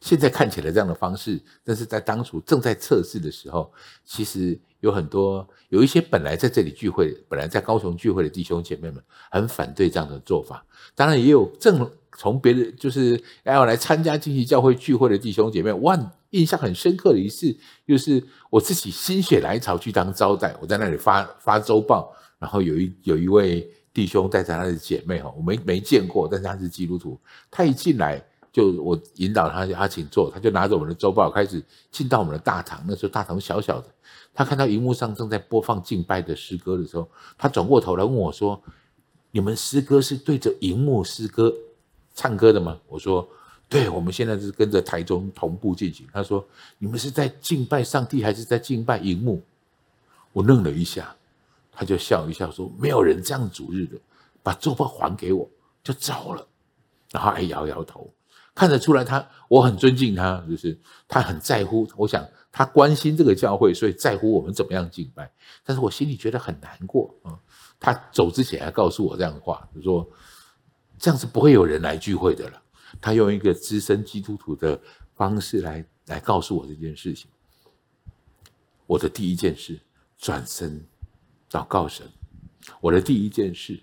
[0.00, 3.72] 现在看起来这样的方式，但是在当初正在测试的时候，
[4.04, 10.64] 其实有很多有一些本来在这里聚会、本来在高雄聚会的弟兄姐妹们，很反对这样的做法。
[10.94, 15.98] 当然，也有正从别的就是要来参加惊奇教会聚会的弟兄姐妹，哇！
[16.30, 17.56] 印象很深刻的一次，
[17.86, 18.20] 就是
[18.50, 27.16] 我自己心血来潮去当招待，我在那里发发周报，然后有一有一位弟兄带着他的姐妹哈，我没没见过，但是他是基督徒，
[27.52, 28.20] 他一进来
[28.54, 33.88] 就我引导他，他请坐，他就拿着我们的周报开始进到我们的大堂，那时候大堂小小的，
[34.32, 38.62] 他看到荧幕上正在播放敬拜的诗歌的时候，他转过头来问我说
[39.32, 41.52] ：“你们诗歌是对着荧幕诗歌
[42.14, 43.28] 唱歌的吗？”我说。
[43.66, 46.06] 对，我们现在是跟着台中同步进行。
[46.12, 46.46] 他说
[46.78, 49.42] ：“你们是在敬拜上帝，还是在敬拜荧幕？”
[50.32, 51.16] 我愣了一下，
[51.72, 53.98] 他就笑一笑说：“没有人这样主日的，
[54.42, 55.48] 把周报还给我，
[55.82, 56.46] 就走了。”
[57.10, 58.08] 然后还摇摇头，
[58.54, 60.78] 看得出来他我很尊敬他，就是
[61.08, 61.88] 他很在乎。
[61.96, 65.30] 我想他关心这个教会，所以在乎我们怎么样敬拜。
[65.64, 67.38] 但是我心里觉得很难过啊。
[67.80, 70.08] 他走之前还告诉我这样的话，就说
[70.98, 72.62] ：“这样是不会有人来聚会的了。”
[73.00, 74.80] 他用一个资深基督徒的
[75.14, 77.28] 方式来来告诉我这件事情。
[78.86, 79.78] 我的第一件事，
[80.16, 80.86] 转身
[81.50, 82.06] 祷告神。
[82.80, 83.82] 我的第一件事，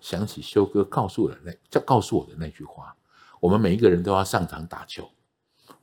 [0.00, 2.95] 想起修哥告诉我的那，叫告诉我的那句话：
[3.46, 5.08] 我们每一个人都要上场打球。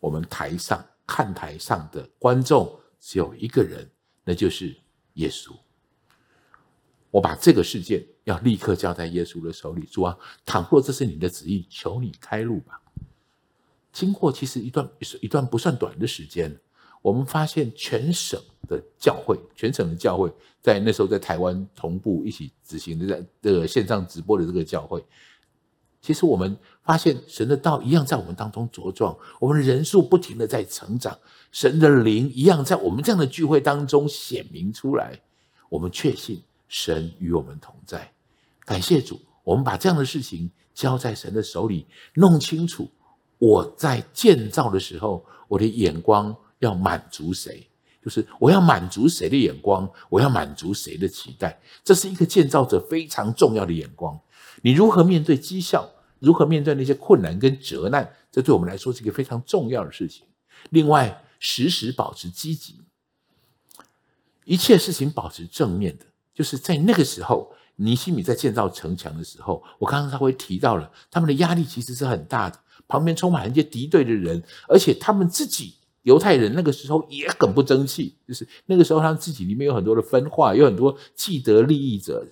[0.02, 3.90] 我们台上看台上的观众只有一个人，
[4.26, 4.76] 那就是
[5.14, 5.54] 耶稣。
[7.10, 12.82] 我把这个事件要立刻交在耶稣的手里，主啊，倘若这是你的旨意，求你开路吧。
[13.94, 14.90] 经过其实一段
[15.22, 16.54] 一段不算短的时间，
[17.02, 18.38] 我们发现全省
[18.68, 20.30] 的教会，全省的教会
[20.62, 25.02] 在那时候在台湾同步一起执行的在这个线上直播的这个教会，
[26.04, 31.18] 其实我们发现神的道一样在我们当中茁壮，我们人数不停的在成长，
[31.52, 35.22] 神的灵一样在我们这样的聚会当中显明出来，
[35.70, 36.44] 我们确信。
[36.70, 38.12] 神与我们同在，
[38.66, 39.22] 感谢主。
[39.44, 41.86] 我们把这样的事情交在神的手里，
[42.16, 42.90] 弄清楚。
[43.38, 47.68] 我在建造的时候，我的眼光要满足谁？
[48.04, 49.88] 就是我要满足谁的眼光？
[50.10, 51.62] 我要满足谁的期待？
[51.84, 54.20] 这是一个建造者非常重要的眼光。
[54.64, 55.90] 你如何面对讥笑？
[56.20, 58.14] 如何面对那些困难跟责难？
[58.32, 60.26] 这对我们来说是一个非常重要的事情。
[60.70, 62.80] 另外，时时保持积极，
[64.46, 66.06] 一切事情保持正面的。
[66.34, 72.58] 就是在那个时候，尼西米在建造城墙的时候，我刚刚他会提到了，他们的压力其实是很大的，
[72.88, 82.26] 旁边充满一些敌对的人，而且他们自己犹太人那个时候也很不争气，就是那个时候他们自己里面有很多的分化，有很多既得利益者，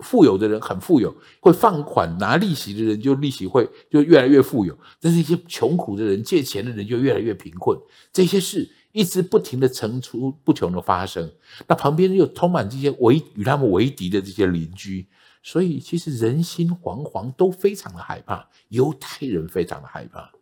[0.00, 7.78] 富有的人很富有，会放款拿利息的人就利息会就越来越富有，但是一些穷苦的人借钱的人就越来越贫困，
[8.12, 8.74] 这些事。
[8.92, 11.30] 一直不停的层出不穷的发生，
[11.68, 15.06] 那旁边又充满这些为与他们为敌的这些邻居，
[15.42, 18.48] 所以其实人心惶惶，都非常的害怕。
[18.68, 20.32] 犹太人非常的害怕。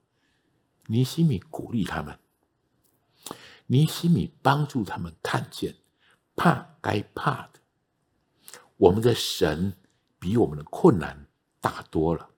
[0.86, 2.16] 尼西米鼓励他们，
[3.66, 5.74] 尼西米帮助他们看见，
[6.36, 7.60] 怕该怕的。
[8.76, 9.72] 我们的神
[10.18, 11.26] 比我们的困难
[11.60, 12.28] 大多了。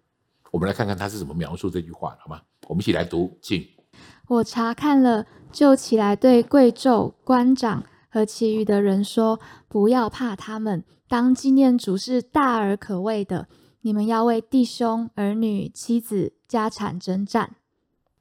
[0.50, 2.40] 我们来看看他是怎么描述这句话，好吗？
[2.68, 3.66] 我们一起来读，请。
[4.28, 13.48] 我查看了，就起来对贵胄、官长和其余的人说：“不要怕他们，当纪念主是大而可畏的。
[13.80, 17.56] 你们要为弟兄、儿女、妻子、家产征战。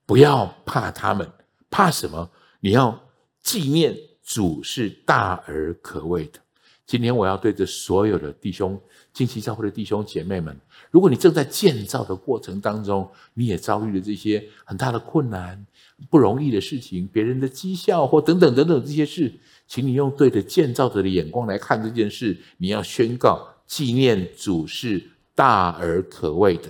[0.06, 1.32] 不要怕他们，
[1.70, 2.32] 怕什么？
[2.62, 3.02] 你要
[3.42, 6.40] 纪念主是大而可畏的。
[6.88, 8.80] 今天我要对着所有的弟兄、
[9.12, 10.58] 近期教会的弟兄姐妹们，
[10.90, 15.64] 如果你正在建造的过程当中，你也遭遇了这些很大的困难。”
[16.10, 19.34] 不容易的事情，别人的讥笑或等等等等这些事，
[19.68, 22.38] 请你用对着建造者的眼光来看这件事。
[22.58, 26.70] 你要宣告纪念主是大而可畏的，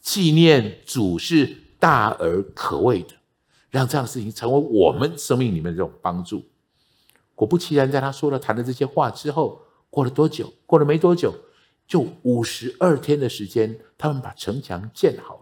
[0.00, 3.10] 纪念主是大而可畏的，
[3.70, 6.42] 让这样的事情成为我们生命里面的这种帮助。
[7.42, 10.48] 果不其然，在他说了谈了这些话之后，过了多久？
[10.64, 11.34] 过了没多久，
[11.88, 15.40] 就五十二天的时间，他们把城墙建好了。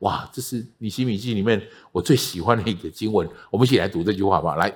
[0.00, 4.56] 哇，这是尼希米记里面我最喜欢的一个经文，我们一起来读这句话吧。
[4.56, 4.70] 来，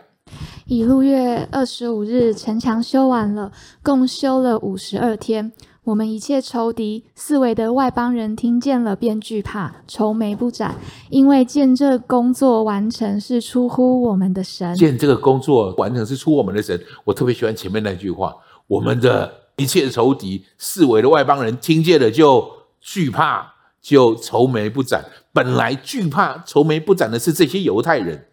[0.65, 3.53] 以六月二十五日，城墙修完了，
[3.83, 5.53] 共修了五十二天。
[5.85, 10.77] 我们一切仇敌、四围的外邦人听见了，便惧怕，愁眉不展，
[11.11, 14.73] 因为见这工作完成是出乎我们的神。
[14.77, 16.81] 见这个工作完成是出我们的神。
[17.03, 18.33] 我特别喜欢前面那句话：
[18.69, 22.49] 我们的一切仇敌、四围的外邦人听见了就
[22.81, 23.51] 惧怕。
[23.83, 28.29] 就愁眉不展，本来惧怕、愁眉不展的是这些犹太人，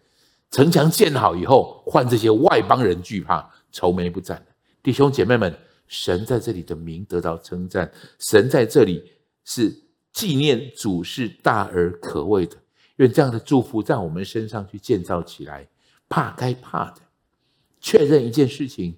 [0.52, 4.40] 城墙建好以后，换这些外邦人惧怕、愁眉不展。
[4.80, 5.52] 弟兄姐妹们，
[5.90, 9.12] 神在这里的名得到称赞，神在这里
[9.44, 9.76] 是
[10.12, 12.56] 纪念主是大而可畏的。
[12.96, 15.68] 愿这样的祝福在我们身上去建造起来，
[16.08, 17.00] 怕该怕的，
[17.80, 18.96] 确认一件事情：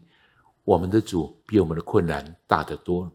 [0.64, 3.10] 我们的主比我们的困难大得多。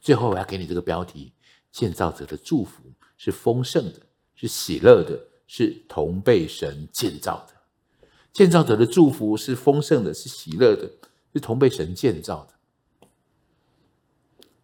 [0.00, 1.32] 最后，我要给你这个标题。
[1.72, 2.84] 建造者的祝福
[3.16, 3.98] 是丰盛的，
[4.36, 8.08] 是喜乐的，是同被神建造的。
[8.32, 10.88] 建造者的祝福是丰盛的，是喜乐的，
[11.34, 12.54] 是同被神建造的。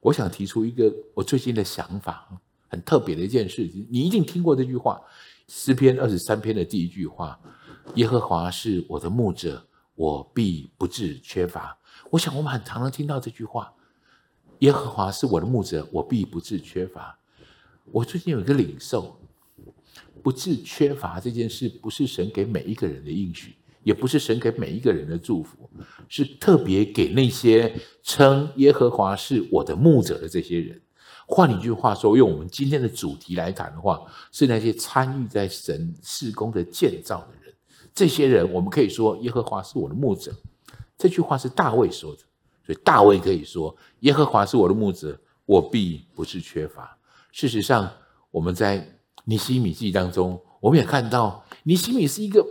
[0.01, 2.27] 我想提出一个我最近的想法，
[2.69, 4.99] 很特别的一件事情，你一定听过这句话，
[5.49, 7.39] 诗篇二十三篇的第一句话
[7.97, 9.67] ：“耶和华是我的牧者，
[9.97, 11.77] 我必不致缺乏。”
[12.11, 13.75] 我想我们很常常听到这句话。
[14.61, 17.19] 耶和华是我的牧者，我必不致缺乏。
[17.93, 19.21] 我最近有一个领受，
[20.23, 25.69] 不致缺乏这件事，不是神给每一个人的应许，也不是神给每一个人的祝福，
[26.09, 30.81] 是特别给那些称耶和华是我的牧者的这些人。
[31.27, 34.03] 换一句话说，用我们今天的主题来谈的话，
[34.33, 37.55] 是那些参与在神事工的建造的人。
[37.95, 40.35] 这些人，我们可以说耶和华是我的牧者。
[40.99, 42.23] 这句话是大卫说的。
[42.67, 46.97] 所以大卫可以说：“耶和华是我的牧者，我必不是缺乏。”
[47.33, 47.91] 事实上，
[48.31, 52.47] 我们在尼希米记当中，我们也看到尼希米是一个，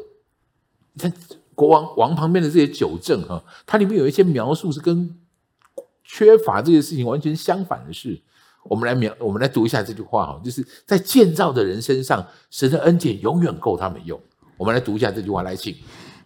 [0.99, 1.11] 在
[1.55, 5.17] 国王王旁边的这些酒政哈，它里面有一些描述是跟
[6.03, 8.21] 缺乏这些事情完全相反的事。
[8.63, 14.19] 我们来描，我们来读一下这句话哈，就是在建造的人身上，神的恩典永远够他们用。
[14.57, 15.73] 我们来读一下这句话，来请。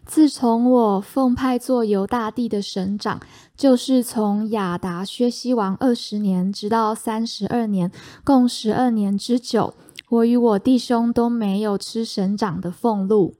[0.06, 3.22] 自从我奉派做犹大地的省长，
[3.56, 7.90] 就是从亚达薛西王二十年直到三十二年，
[8.24, 9.74] 共十二年之久，
[10.10, 13.36] 我与我弟兄都没有吃省长的俸禄。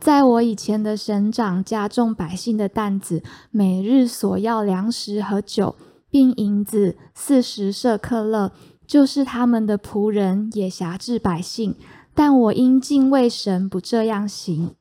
[0.00, 5.76] 在我以前的省长加重百姓的担子，每日索要粮食和酒，
[6.10, 8.52] 并银子四十舍克勒，
[8.86, 11.76] 就是他们的仆人也辖制百姓。
[12.14, 14.74] 但我因敬畏神，不这样行。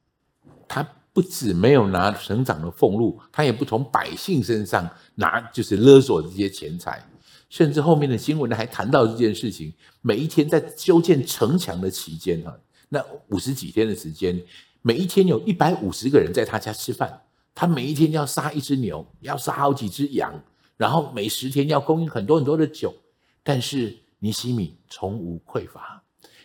[0.68, 0.88] 他。
[1.12, 7.04] 不止没有拿省长的俸禄，他也不从百姓身上拿，就是勒索这些钱财。
[7.50, 9.74] 甚至后面的经文呢，还谈到这件事情。
[10.02, 12.56] 每一天在修建城墙的期间哈，
[12.88, 14.40] 那五十几天的时间，
[14.82, 17.24] 每一天有一百五十个人在他家吃饭。
[17.56, 20.42] 他每一天要杀一只牛，要杀好几只羊，
[20.78, 22.96] 然后每十天要供应很多很多的酒。
[23.44, 26.02] 但是尼希米从无匮乏。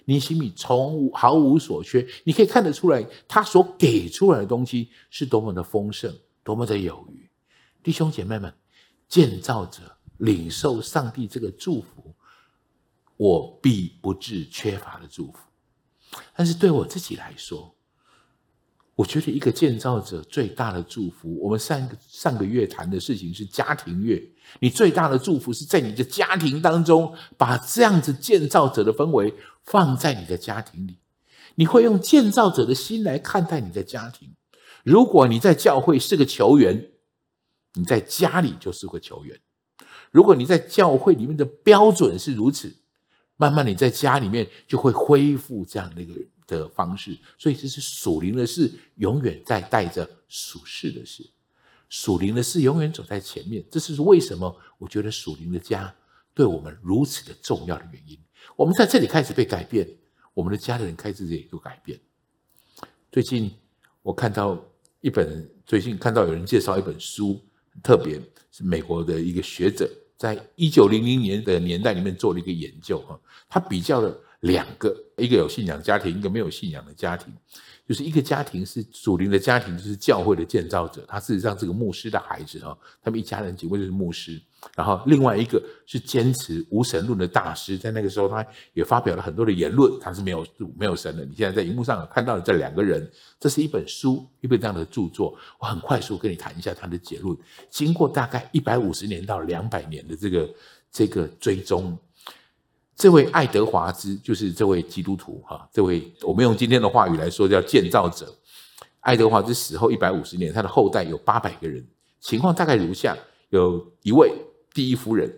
[0.06, 6.12] 尼希米从无毫无所缺，你可以看得出来，他所给出来的东西是多么的丰盛，
[6.42, 7.28] 多么的有余。
[7.82, 8.52] 弟兄姐妹们，
[9.08, 12.14] 建造者领受上帝这个祝福，
[13.16, 15.38] 我必不致缺乏的祝福。
[16.36, 17.73] 但是对我自己来说，
[18.96, 24.22] 我觉得一个建造者最大的祝福，我们上个上个月谈的事情是家庭月。
[24.60, 29.34] 你最大的祝福是在你的家庭当中，把这样子建造者的氛围
[29.64, 30.98] 放在你的家庭里。
[31.56, 34.34] 你会用建造者的心来看待你的家庭。
[34.84, 36.90] 如果你在教会是个球员，
[37.74, 39.40] 你在家里就是个球员。
[40.12, 42.72] 如果你在教会里面的标准是如此，
[43.36, 46.28] 慢慢你在家里面就会恢复这样的一个人。
[46.46, 51.30] 的方式，所以这是属灵的事，永远在带着属世的事。
[51.88, 54.56] 属灵的事永远走在前面，这是为什么？
[54.78, 55.94] 我觉得属灵的家
[56.34, 58.18] 对我们如此的重要的原因。
[58.56, 59.88] 我们在这里开始被改变，
[60.32, 62.00] 我们的家人开始也有改变。
[63.12, 63.50] 最近
[64.02, 64.60] 我看到
[65.00, 67.40] 一本，最近看到有人介绍一本书，
[67.82, 68.20] 特别
[68.50, 74.20] 是美国的一个学者，在一九零零年的年代里面做了一个研究哈，他比较了。
[74.44, 77.32] 两个，一个有信仰家庭，一个没有信仰的家庭，
[77.88, 84.40] 就是一个家庭是主灵的家庭，就是教会的建造者，他事实上是个牧师的孩子哈，他们一家人几乎就是牧师。
[84.76, 90.46] 然后另外一个是坚持无神论的大师，在那个时候他也发表了很多的言论，他是没有
[90.78, 91.24] 没有神的。
[91.24, 97.34] 你现在在荧幕上看到的这两个人，这是一本书，一本这样的著作，我很快速跟你谈一下他的结论。
[97.70, 100.54] 经过大概一百五十年到两百年的这个
[100.92, 101.96] 这个追踪。
[102.96, 108.32] 这位爱德华兹就是这位基督徒哈，这位我们用今天的话语来说叫建造者。
[109.00, 111.84] 爱德华兹死后一百五十年，他的后代有八百个人，
[112.20, 113.16] 情况大概如下：
[113.50, 114.32] 有一位
[114.72, 115.30] 第一夫人，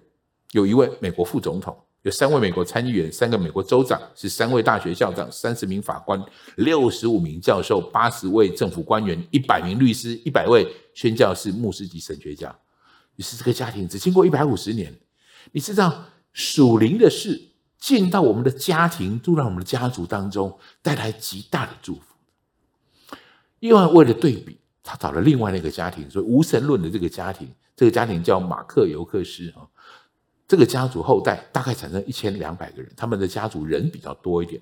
[0.53, 6.23] 有一位美国副总统，有三位美国参议员，三个美国州长，十三位大学校长，三十名法官，
[6.57, 12.55] 六十五名教授，八十位政府官员，一百名律师，一百位宣教士、牧师及神学家。
[13.17, 14.95] 于是这个家庭只经过一百五十年，
[15.53, 16.05] 你知道？
[16.37, 17.41] 属灵的事
[17.79, 22.03] 进到我们的家庭，住到我们的家族当中带来极大的祝福。
[23.59, 29.65] 因为为了对比，他找了另外那个家庭，所以无神论的这个家庭，这个家庭叫马克尤克斯啊。
[30.47, 34.61] 这个家族后代大概产生一千两百个人，他们的家族人比较多一点，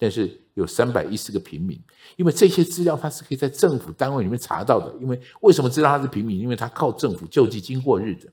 [0.00, 1.80] 但是有三百一十个平民。
[2.16, 4.92] 因为这些资料他是可以在政府单位里面查到的。
[5.00, 6.40] 因为为什么知道他是平民？
[6.40, 8.32] 因为他靠政府救济金过日子。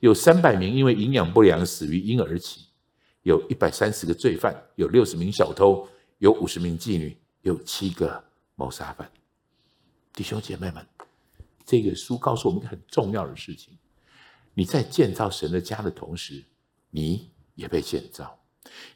[0.00, 2.66] 有三百名因为营养不良死于婴儿期，
[3.22, 8.24] 有一百三十个罪犯，有六十名小偷，有五十名妓女，有七个
[8.54, 9.10] 谋杀犯。
[10.12, 10.86] 弟兄姐妹们，
[11.64, 13.76] 这个书告诉我们一个很重要的事情：
[14.54, 16.44] 你在建造神的家的同时，
[16.90, 18.26] 你也被建造；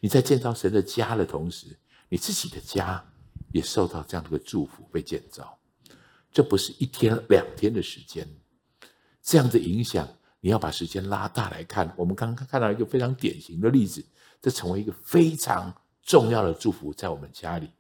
[0.01, 1.79] 你在建造神的家的同时，
[2.09, 3.05] 你自己的家
[3.53, 5.59] 也受到这样的一个祝福，被建造。
[6.33, 8.27] 这不是一天两天的时间，
[9.21, 10.09] 这样的影响。
[10.45, 14.05] 你要把时间拉大来看，我们刚刚看到一个非常典型的例子，
[14.41, 15.73] 这成为一个非常
[16.03, 17.71] 重要的祝福在我们家里。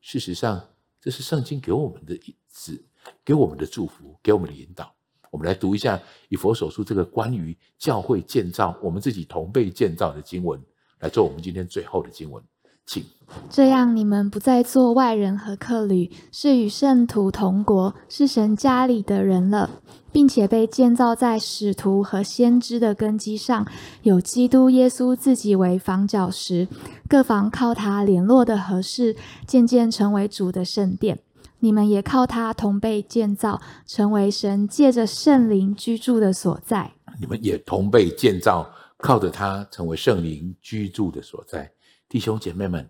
[0.00, 0.68] 事实上，
[1.00, 2.80] 这是圣经给我们的意志，
[3.24, 4.94] 给我们的祝福，给我们的引导。
[5.32, 10.64] 我们来读一下以弗所书这个关于教会建造、我们自己同辈建造的经文，
[11.00, 12.40] 来做我们今天最后的经文。
[12.86, 13.04] 请
[13.50, 19.68] 这样，你们不再做外人和客旅，是与圣徒同国，是神家里的人了，
[20.12, 23.66] 并且被建造在使徒和先知的根基上，
[24.02, 26.68] 有基督耶稣自己为房角石，
[27.08, 31.18] 各房靠他联络的合适，渐渐成为主的圣殿。
[31.58, 36.92] 你们也靠他同被建造，成为神借着圣灵居住的所在。
[37.18, 41.72] 你们也同被建造，靠着他成为圣灵居住的所在。
[42.16, 42.88] 弟兄姐妹们，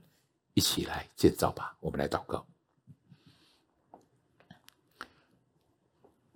[0.54, 1.76] 一起来建造吧！
[1.80, 2.46] 我们来祷告。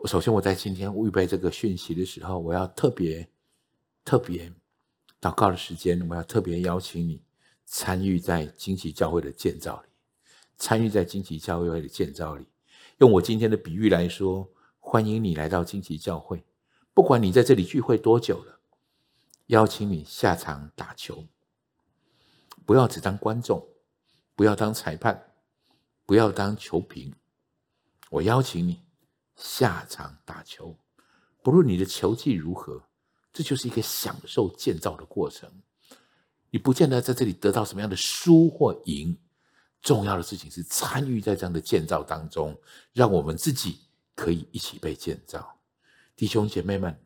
[0.06, 3.30] 首先，我在今天预备这个讯息的时候，我要特别、
[4.04, 4.52] 特别
[5.20, 7.22] 祷告的时间，我要特别邀请你
[7.64, 9.88] 参与在惊奇教会的建造里。
[10.56, 12.44] 参与在惊奇教会的建造里，
[12.98, 16.42] 用我今天的比喻来说，欢迎你来到惊奇教会。
[16.92, 18.58] 不管你在这里聚会多久了，
[19.46, 21.24] 邀请你下场打球，
[22.70, 23.66] 不要只当观众，
[24.36, 25.34] 不要当裁判，
[26.06, 27.12] 不要当球评。
[28.10, 28.80] 我邀请你
[29.34, 30.78] 下场打球，
[31.42, 32.80] 不论你的球技如何，
[33.32, 35.50] 这就是一个享受建造的过程。
[36.50, 39.18] 你不见得在这里得到什么样的输或赢。
[39.82, 42.56] 重要的事情是参与在这样的建造当中，
[42.92, 43.80] 让我们自己
[44.14, 45.58] 可以一起被建造。
[46.14, 46.96] 弟兄姐妹们，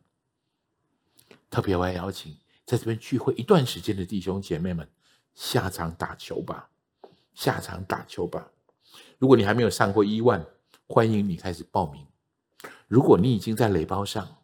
[1.49, 2.37] 特别我要邀请
[2.67, 4.87] 在这边聚会一段时间的弟兄姐妹们
[5.35, 6.69] 下场打球吧，
[7.35, 8.51] 下场打球吧。
[9.19, 10.43] 如果你还没有上过一万
[10.87, 12.03] 欢迎你开始报名。
[12.87, 14.37] 如果你已经在垒包上，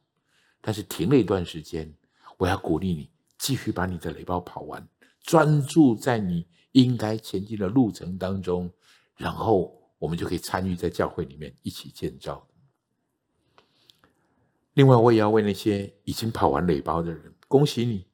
[0.62, 1.92] 但是停了一段时间，
[2.38, 4.88] 我要鼓励你继续把你的垒包跑完，
[5.24, 6.46] 专注在你。
[6.74, 8.72] 应该前进的路程当中，
[9.18, 12.48] 然后我们就可以参与在教会里面一起建造。
[14.76, 18.08] 另外，我也要为那些已经跑完垒包的人，恭喜你，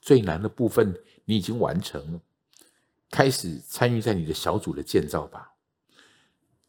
[0.00, 0.96] 最难的部分
[1.26, 2.20] 你已经完成了，
[3.10, 5.52] 开始参与在你的小组的建造吧。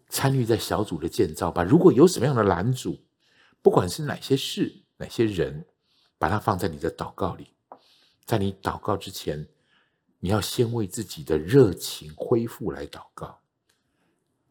[0.09, 1.63] 参与在小组的建造吧。
[1.63, 3.05] 如果有什么样的拦阻，
[3.61, 5.65] 不管是哪些事、哪些人，
[6.17, 7.53] 把它放在你的祷告里，
[8.25, 9.47] 在你祷告之前。
[10.19, 13.39] 你要先为自己的热情恢复来祷告，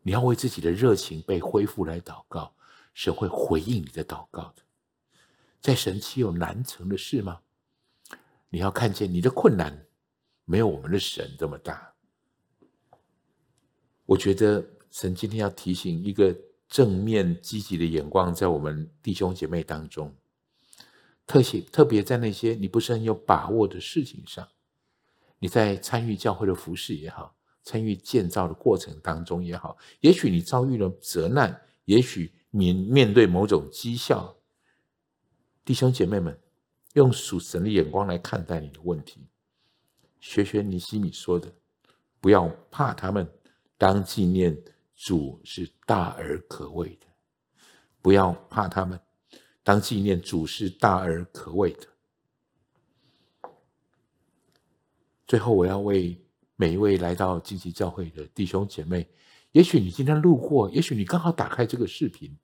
[0.02, 2.54] 你要为自己的热情被恢复来祷告，
[2.94, 4.62] 神会回应你的祷告的。
[5.60, 7.40] 在神岂有难成的事吗？
[8.50, 9.85] 你要看见你的困难
[10.46, 11.92] 没有我们的神这么大。
[14.06, 16.34] 我觉得神今天要提醒一个
[16.68, 20.14] 正面积极的眼光，在我们弟兄姐妹当中，
[21.26, 24.48] 特写特别在那些你不是很有把握的事情上。
[25.38, 34.36] 你在参与教会的服饰也好，参与建造的过程当中也好，也许你遭遇了责难，也许你面对某种讥笑，
[35.64, 36.40] 弟兄姐妹们，
[36.94, 39.26] 用属神的眼光来看待你的问题，
[40.28, 41.54] 学学尼西米说的，
[42.20, 43.30] 不要怕他们，
[43.78, 44.60] 当纪念
[44.96, 47.06] 主是大而可畏的，
[48.02, 49.00] 不要怕他们，
[49.62, 51.86] 当纪念主是大而可畏的。
[55.28, 56.20] 最后，我要为
[56.56, 59.08] 每一位来到荆棘教会的弟兄姐妹，
[59.52, 62.36] 也许你今天路过，也许你刚好打开这个视频，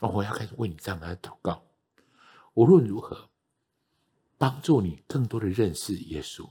[0.00, 1.62] 哦，我要开始为你这样来祷告。
[2.54, 3.28] 无论如何，
[4.38, 6.48] 帮助你更多的认识耶稣，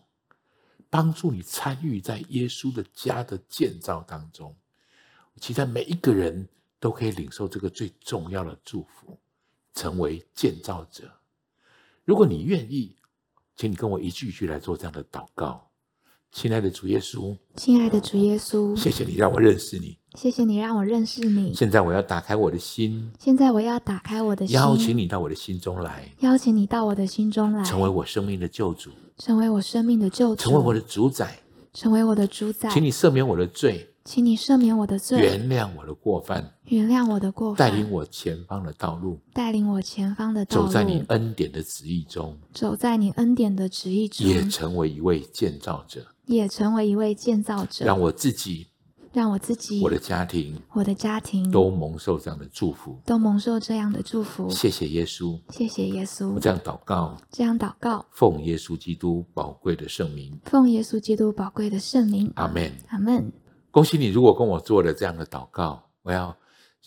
[0.90, 4.56] 帮助你参与在耶稣的家的建造当中。
[5.40, 9.20] 期待每一个人都可以领受这个最重要的祝福，
[9.74, 11.12] 成为建造者。
[12.06, 12.96] 如果你愿意。
[13.56, 15.69] 请你跟我一句一句来做这样的祷告，
[16.32, 21.54] 亲爱的主耶稣，亲爱的主耶稣，谢谢你让我认识你，谢谢你让我认识你。
[21.54, 31.40] 现在我要打开我的心，现在我要打开我的心，邀请你到我的心中来，邀请你到我的心中来，成为我生命的救主，成为我生命的救主，成为我的主宰，
[31.74, 32.70] 成为我的主宰。
[32.70, 33.88] 请你赦免我的罪。
[34.06, 48.68] 请你赦免我的罪，原谅我的过犯，原谅我的过犯，带领我前方的道路，带领我前方的道路，走在你恩典的旨意中，走在你恩典的旨意中，也成为一位建造者，也成为一位建造者，让我自己，
[49.12, 54.48] 让我自己，我的家庭，我的家庭都蒙受这样的祝福，都蒙受这样的祝福。
[54.48, 56.30] 谢谢耶稣，谢谢耶稣。
[56.30, 62.32] 我这样祷告，这样祷告，奉耶稣基督宝贵的圣名，奉耶稣基督宝贵的圣名。
[62.36, 63.32] 阿门，阿门。
[63.72, 64.08] 恭喜你！
[64.08, 66.36] 如果跟我做了这样的祷告，我要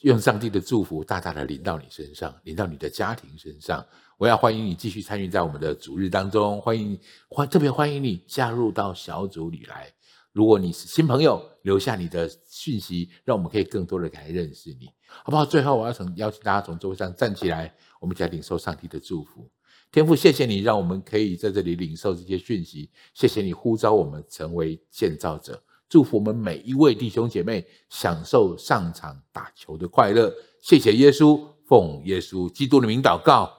[0.02, 3.84] 用上帝的祝福大大的临到你身上，临到你的家庭身上。
[4.22, 6.96] 我要欢迎你继续参与在我们的主日当中，欢迎
[7.28, 9.92] 欢特别欢迎你加入到小组里来。
[10.30, 14.88] 如果你是新朋友，留下你的讯息，让我们可以更多的来认识你，
[15.24, 15.44] 好不好？
[15.44, 19.50] 最后，我要从邀请大家从座位上站起来，我们一起来领受上帝的祝福。
[19.90, 25.60] 天父，谢谢你让我们可以在这里领受这些讯息，谢谢你呼召我们成为建造者。
[25.88, 30.32] 祝福我们每一位弟兄姐妹享受上场打球的快乐。
[30.60, 33.50] 谢谢耶稣，奉耶稣基督的名祷告，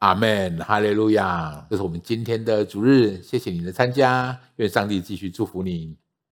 [0.00, 1.66] 阿门，哈利路亚。
[1.70, 5.94] 这是我们今天的主日，谢谢你的参加，愿上帝继续祝福你。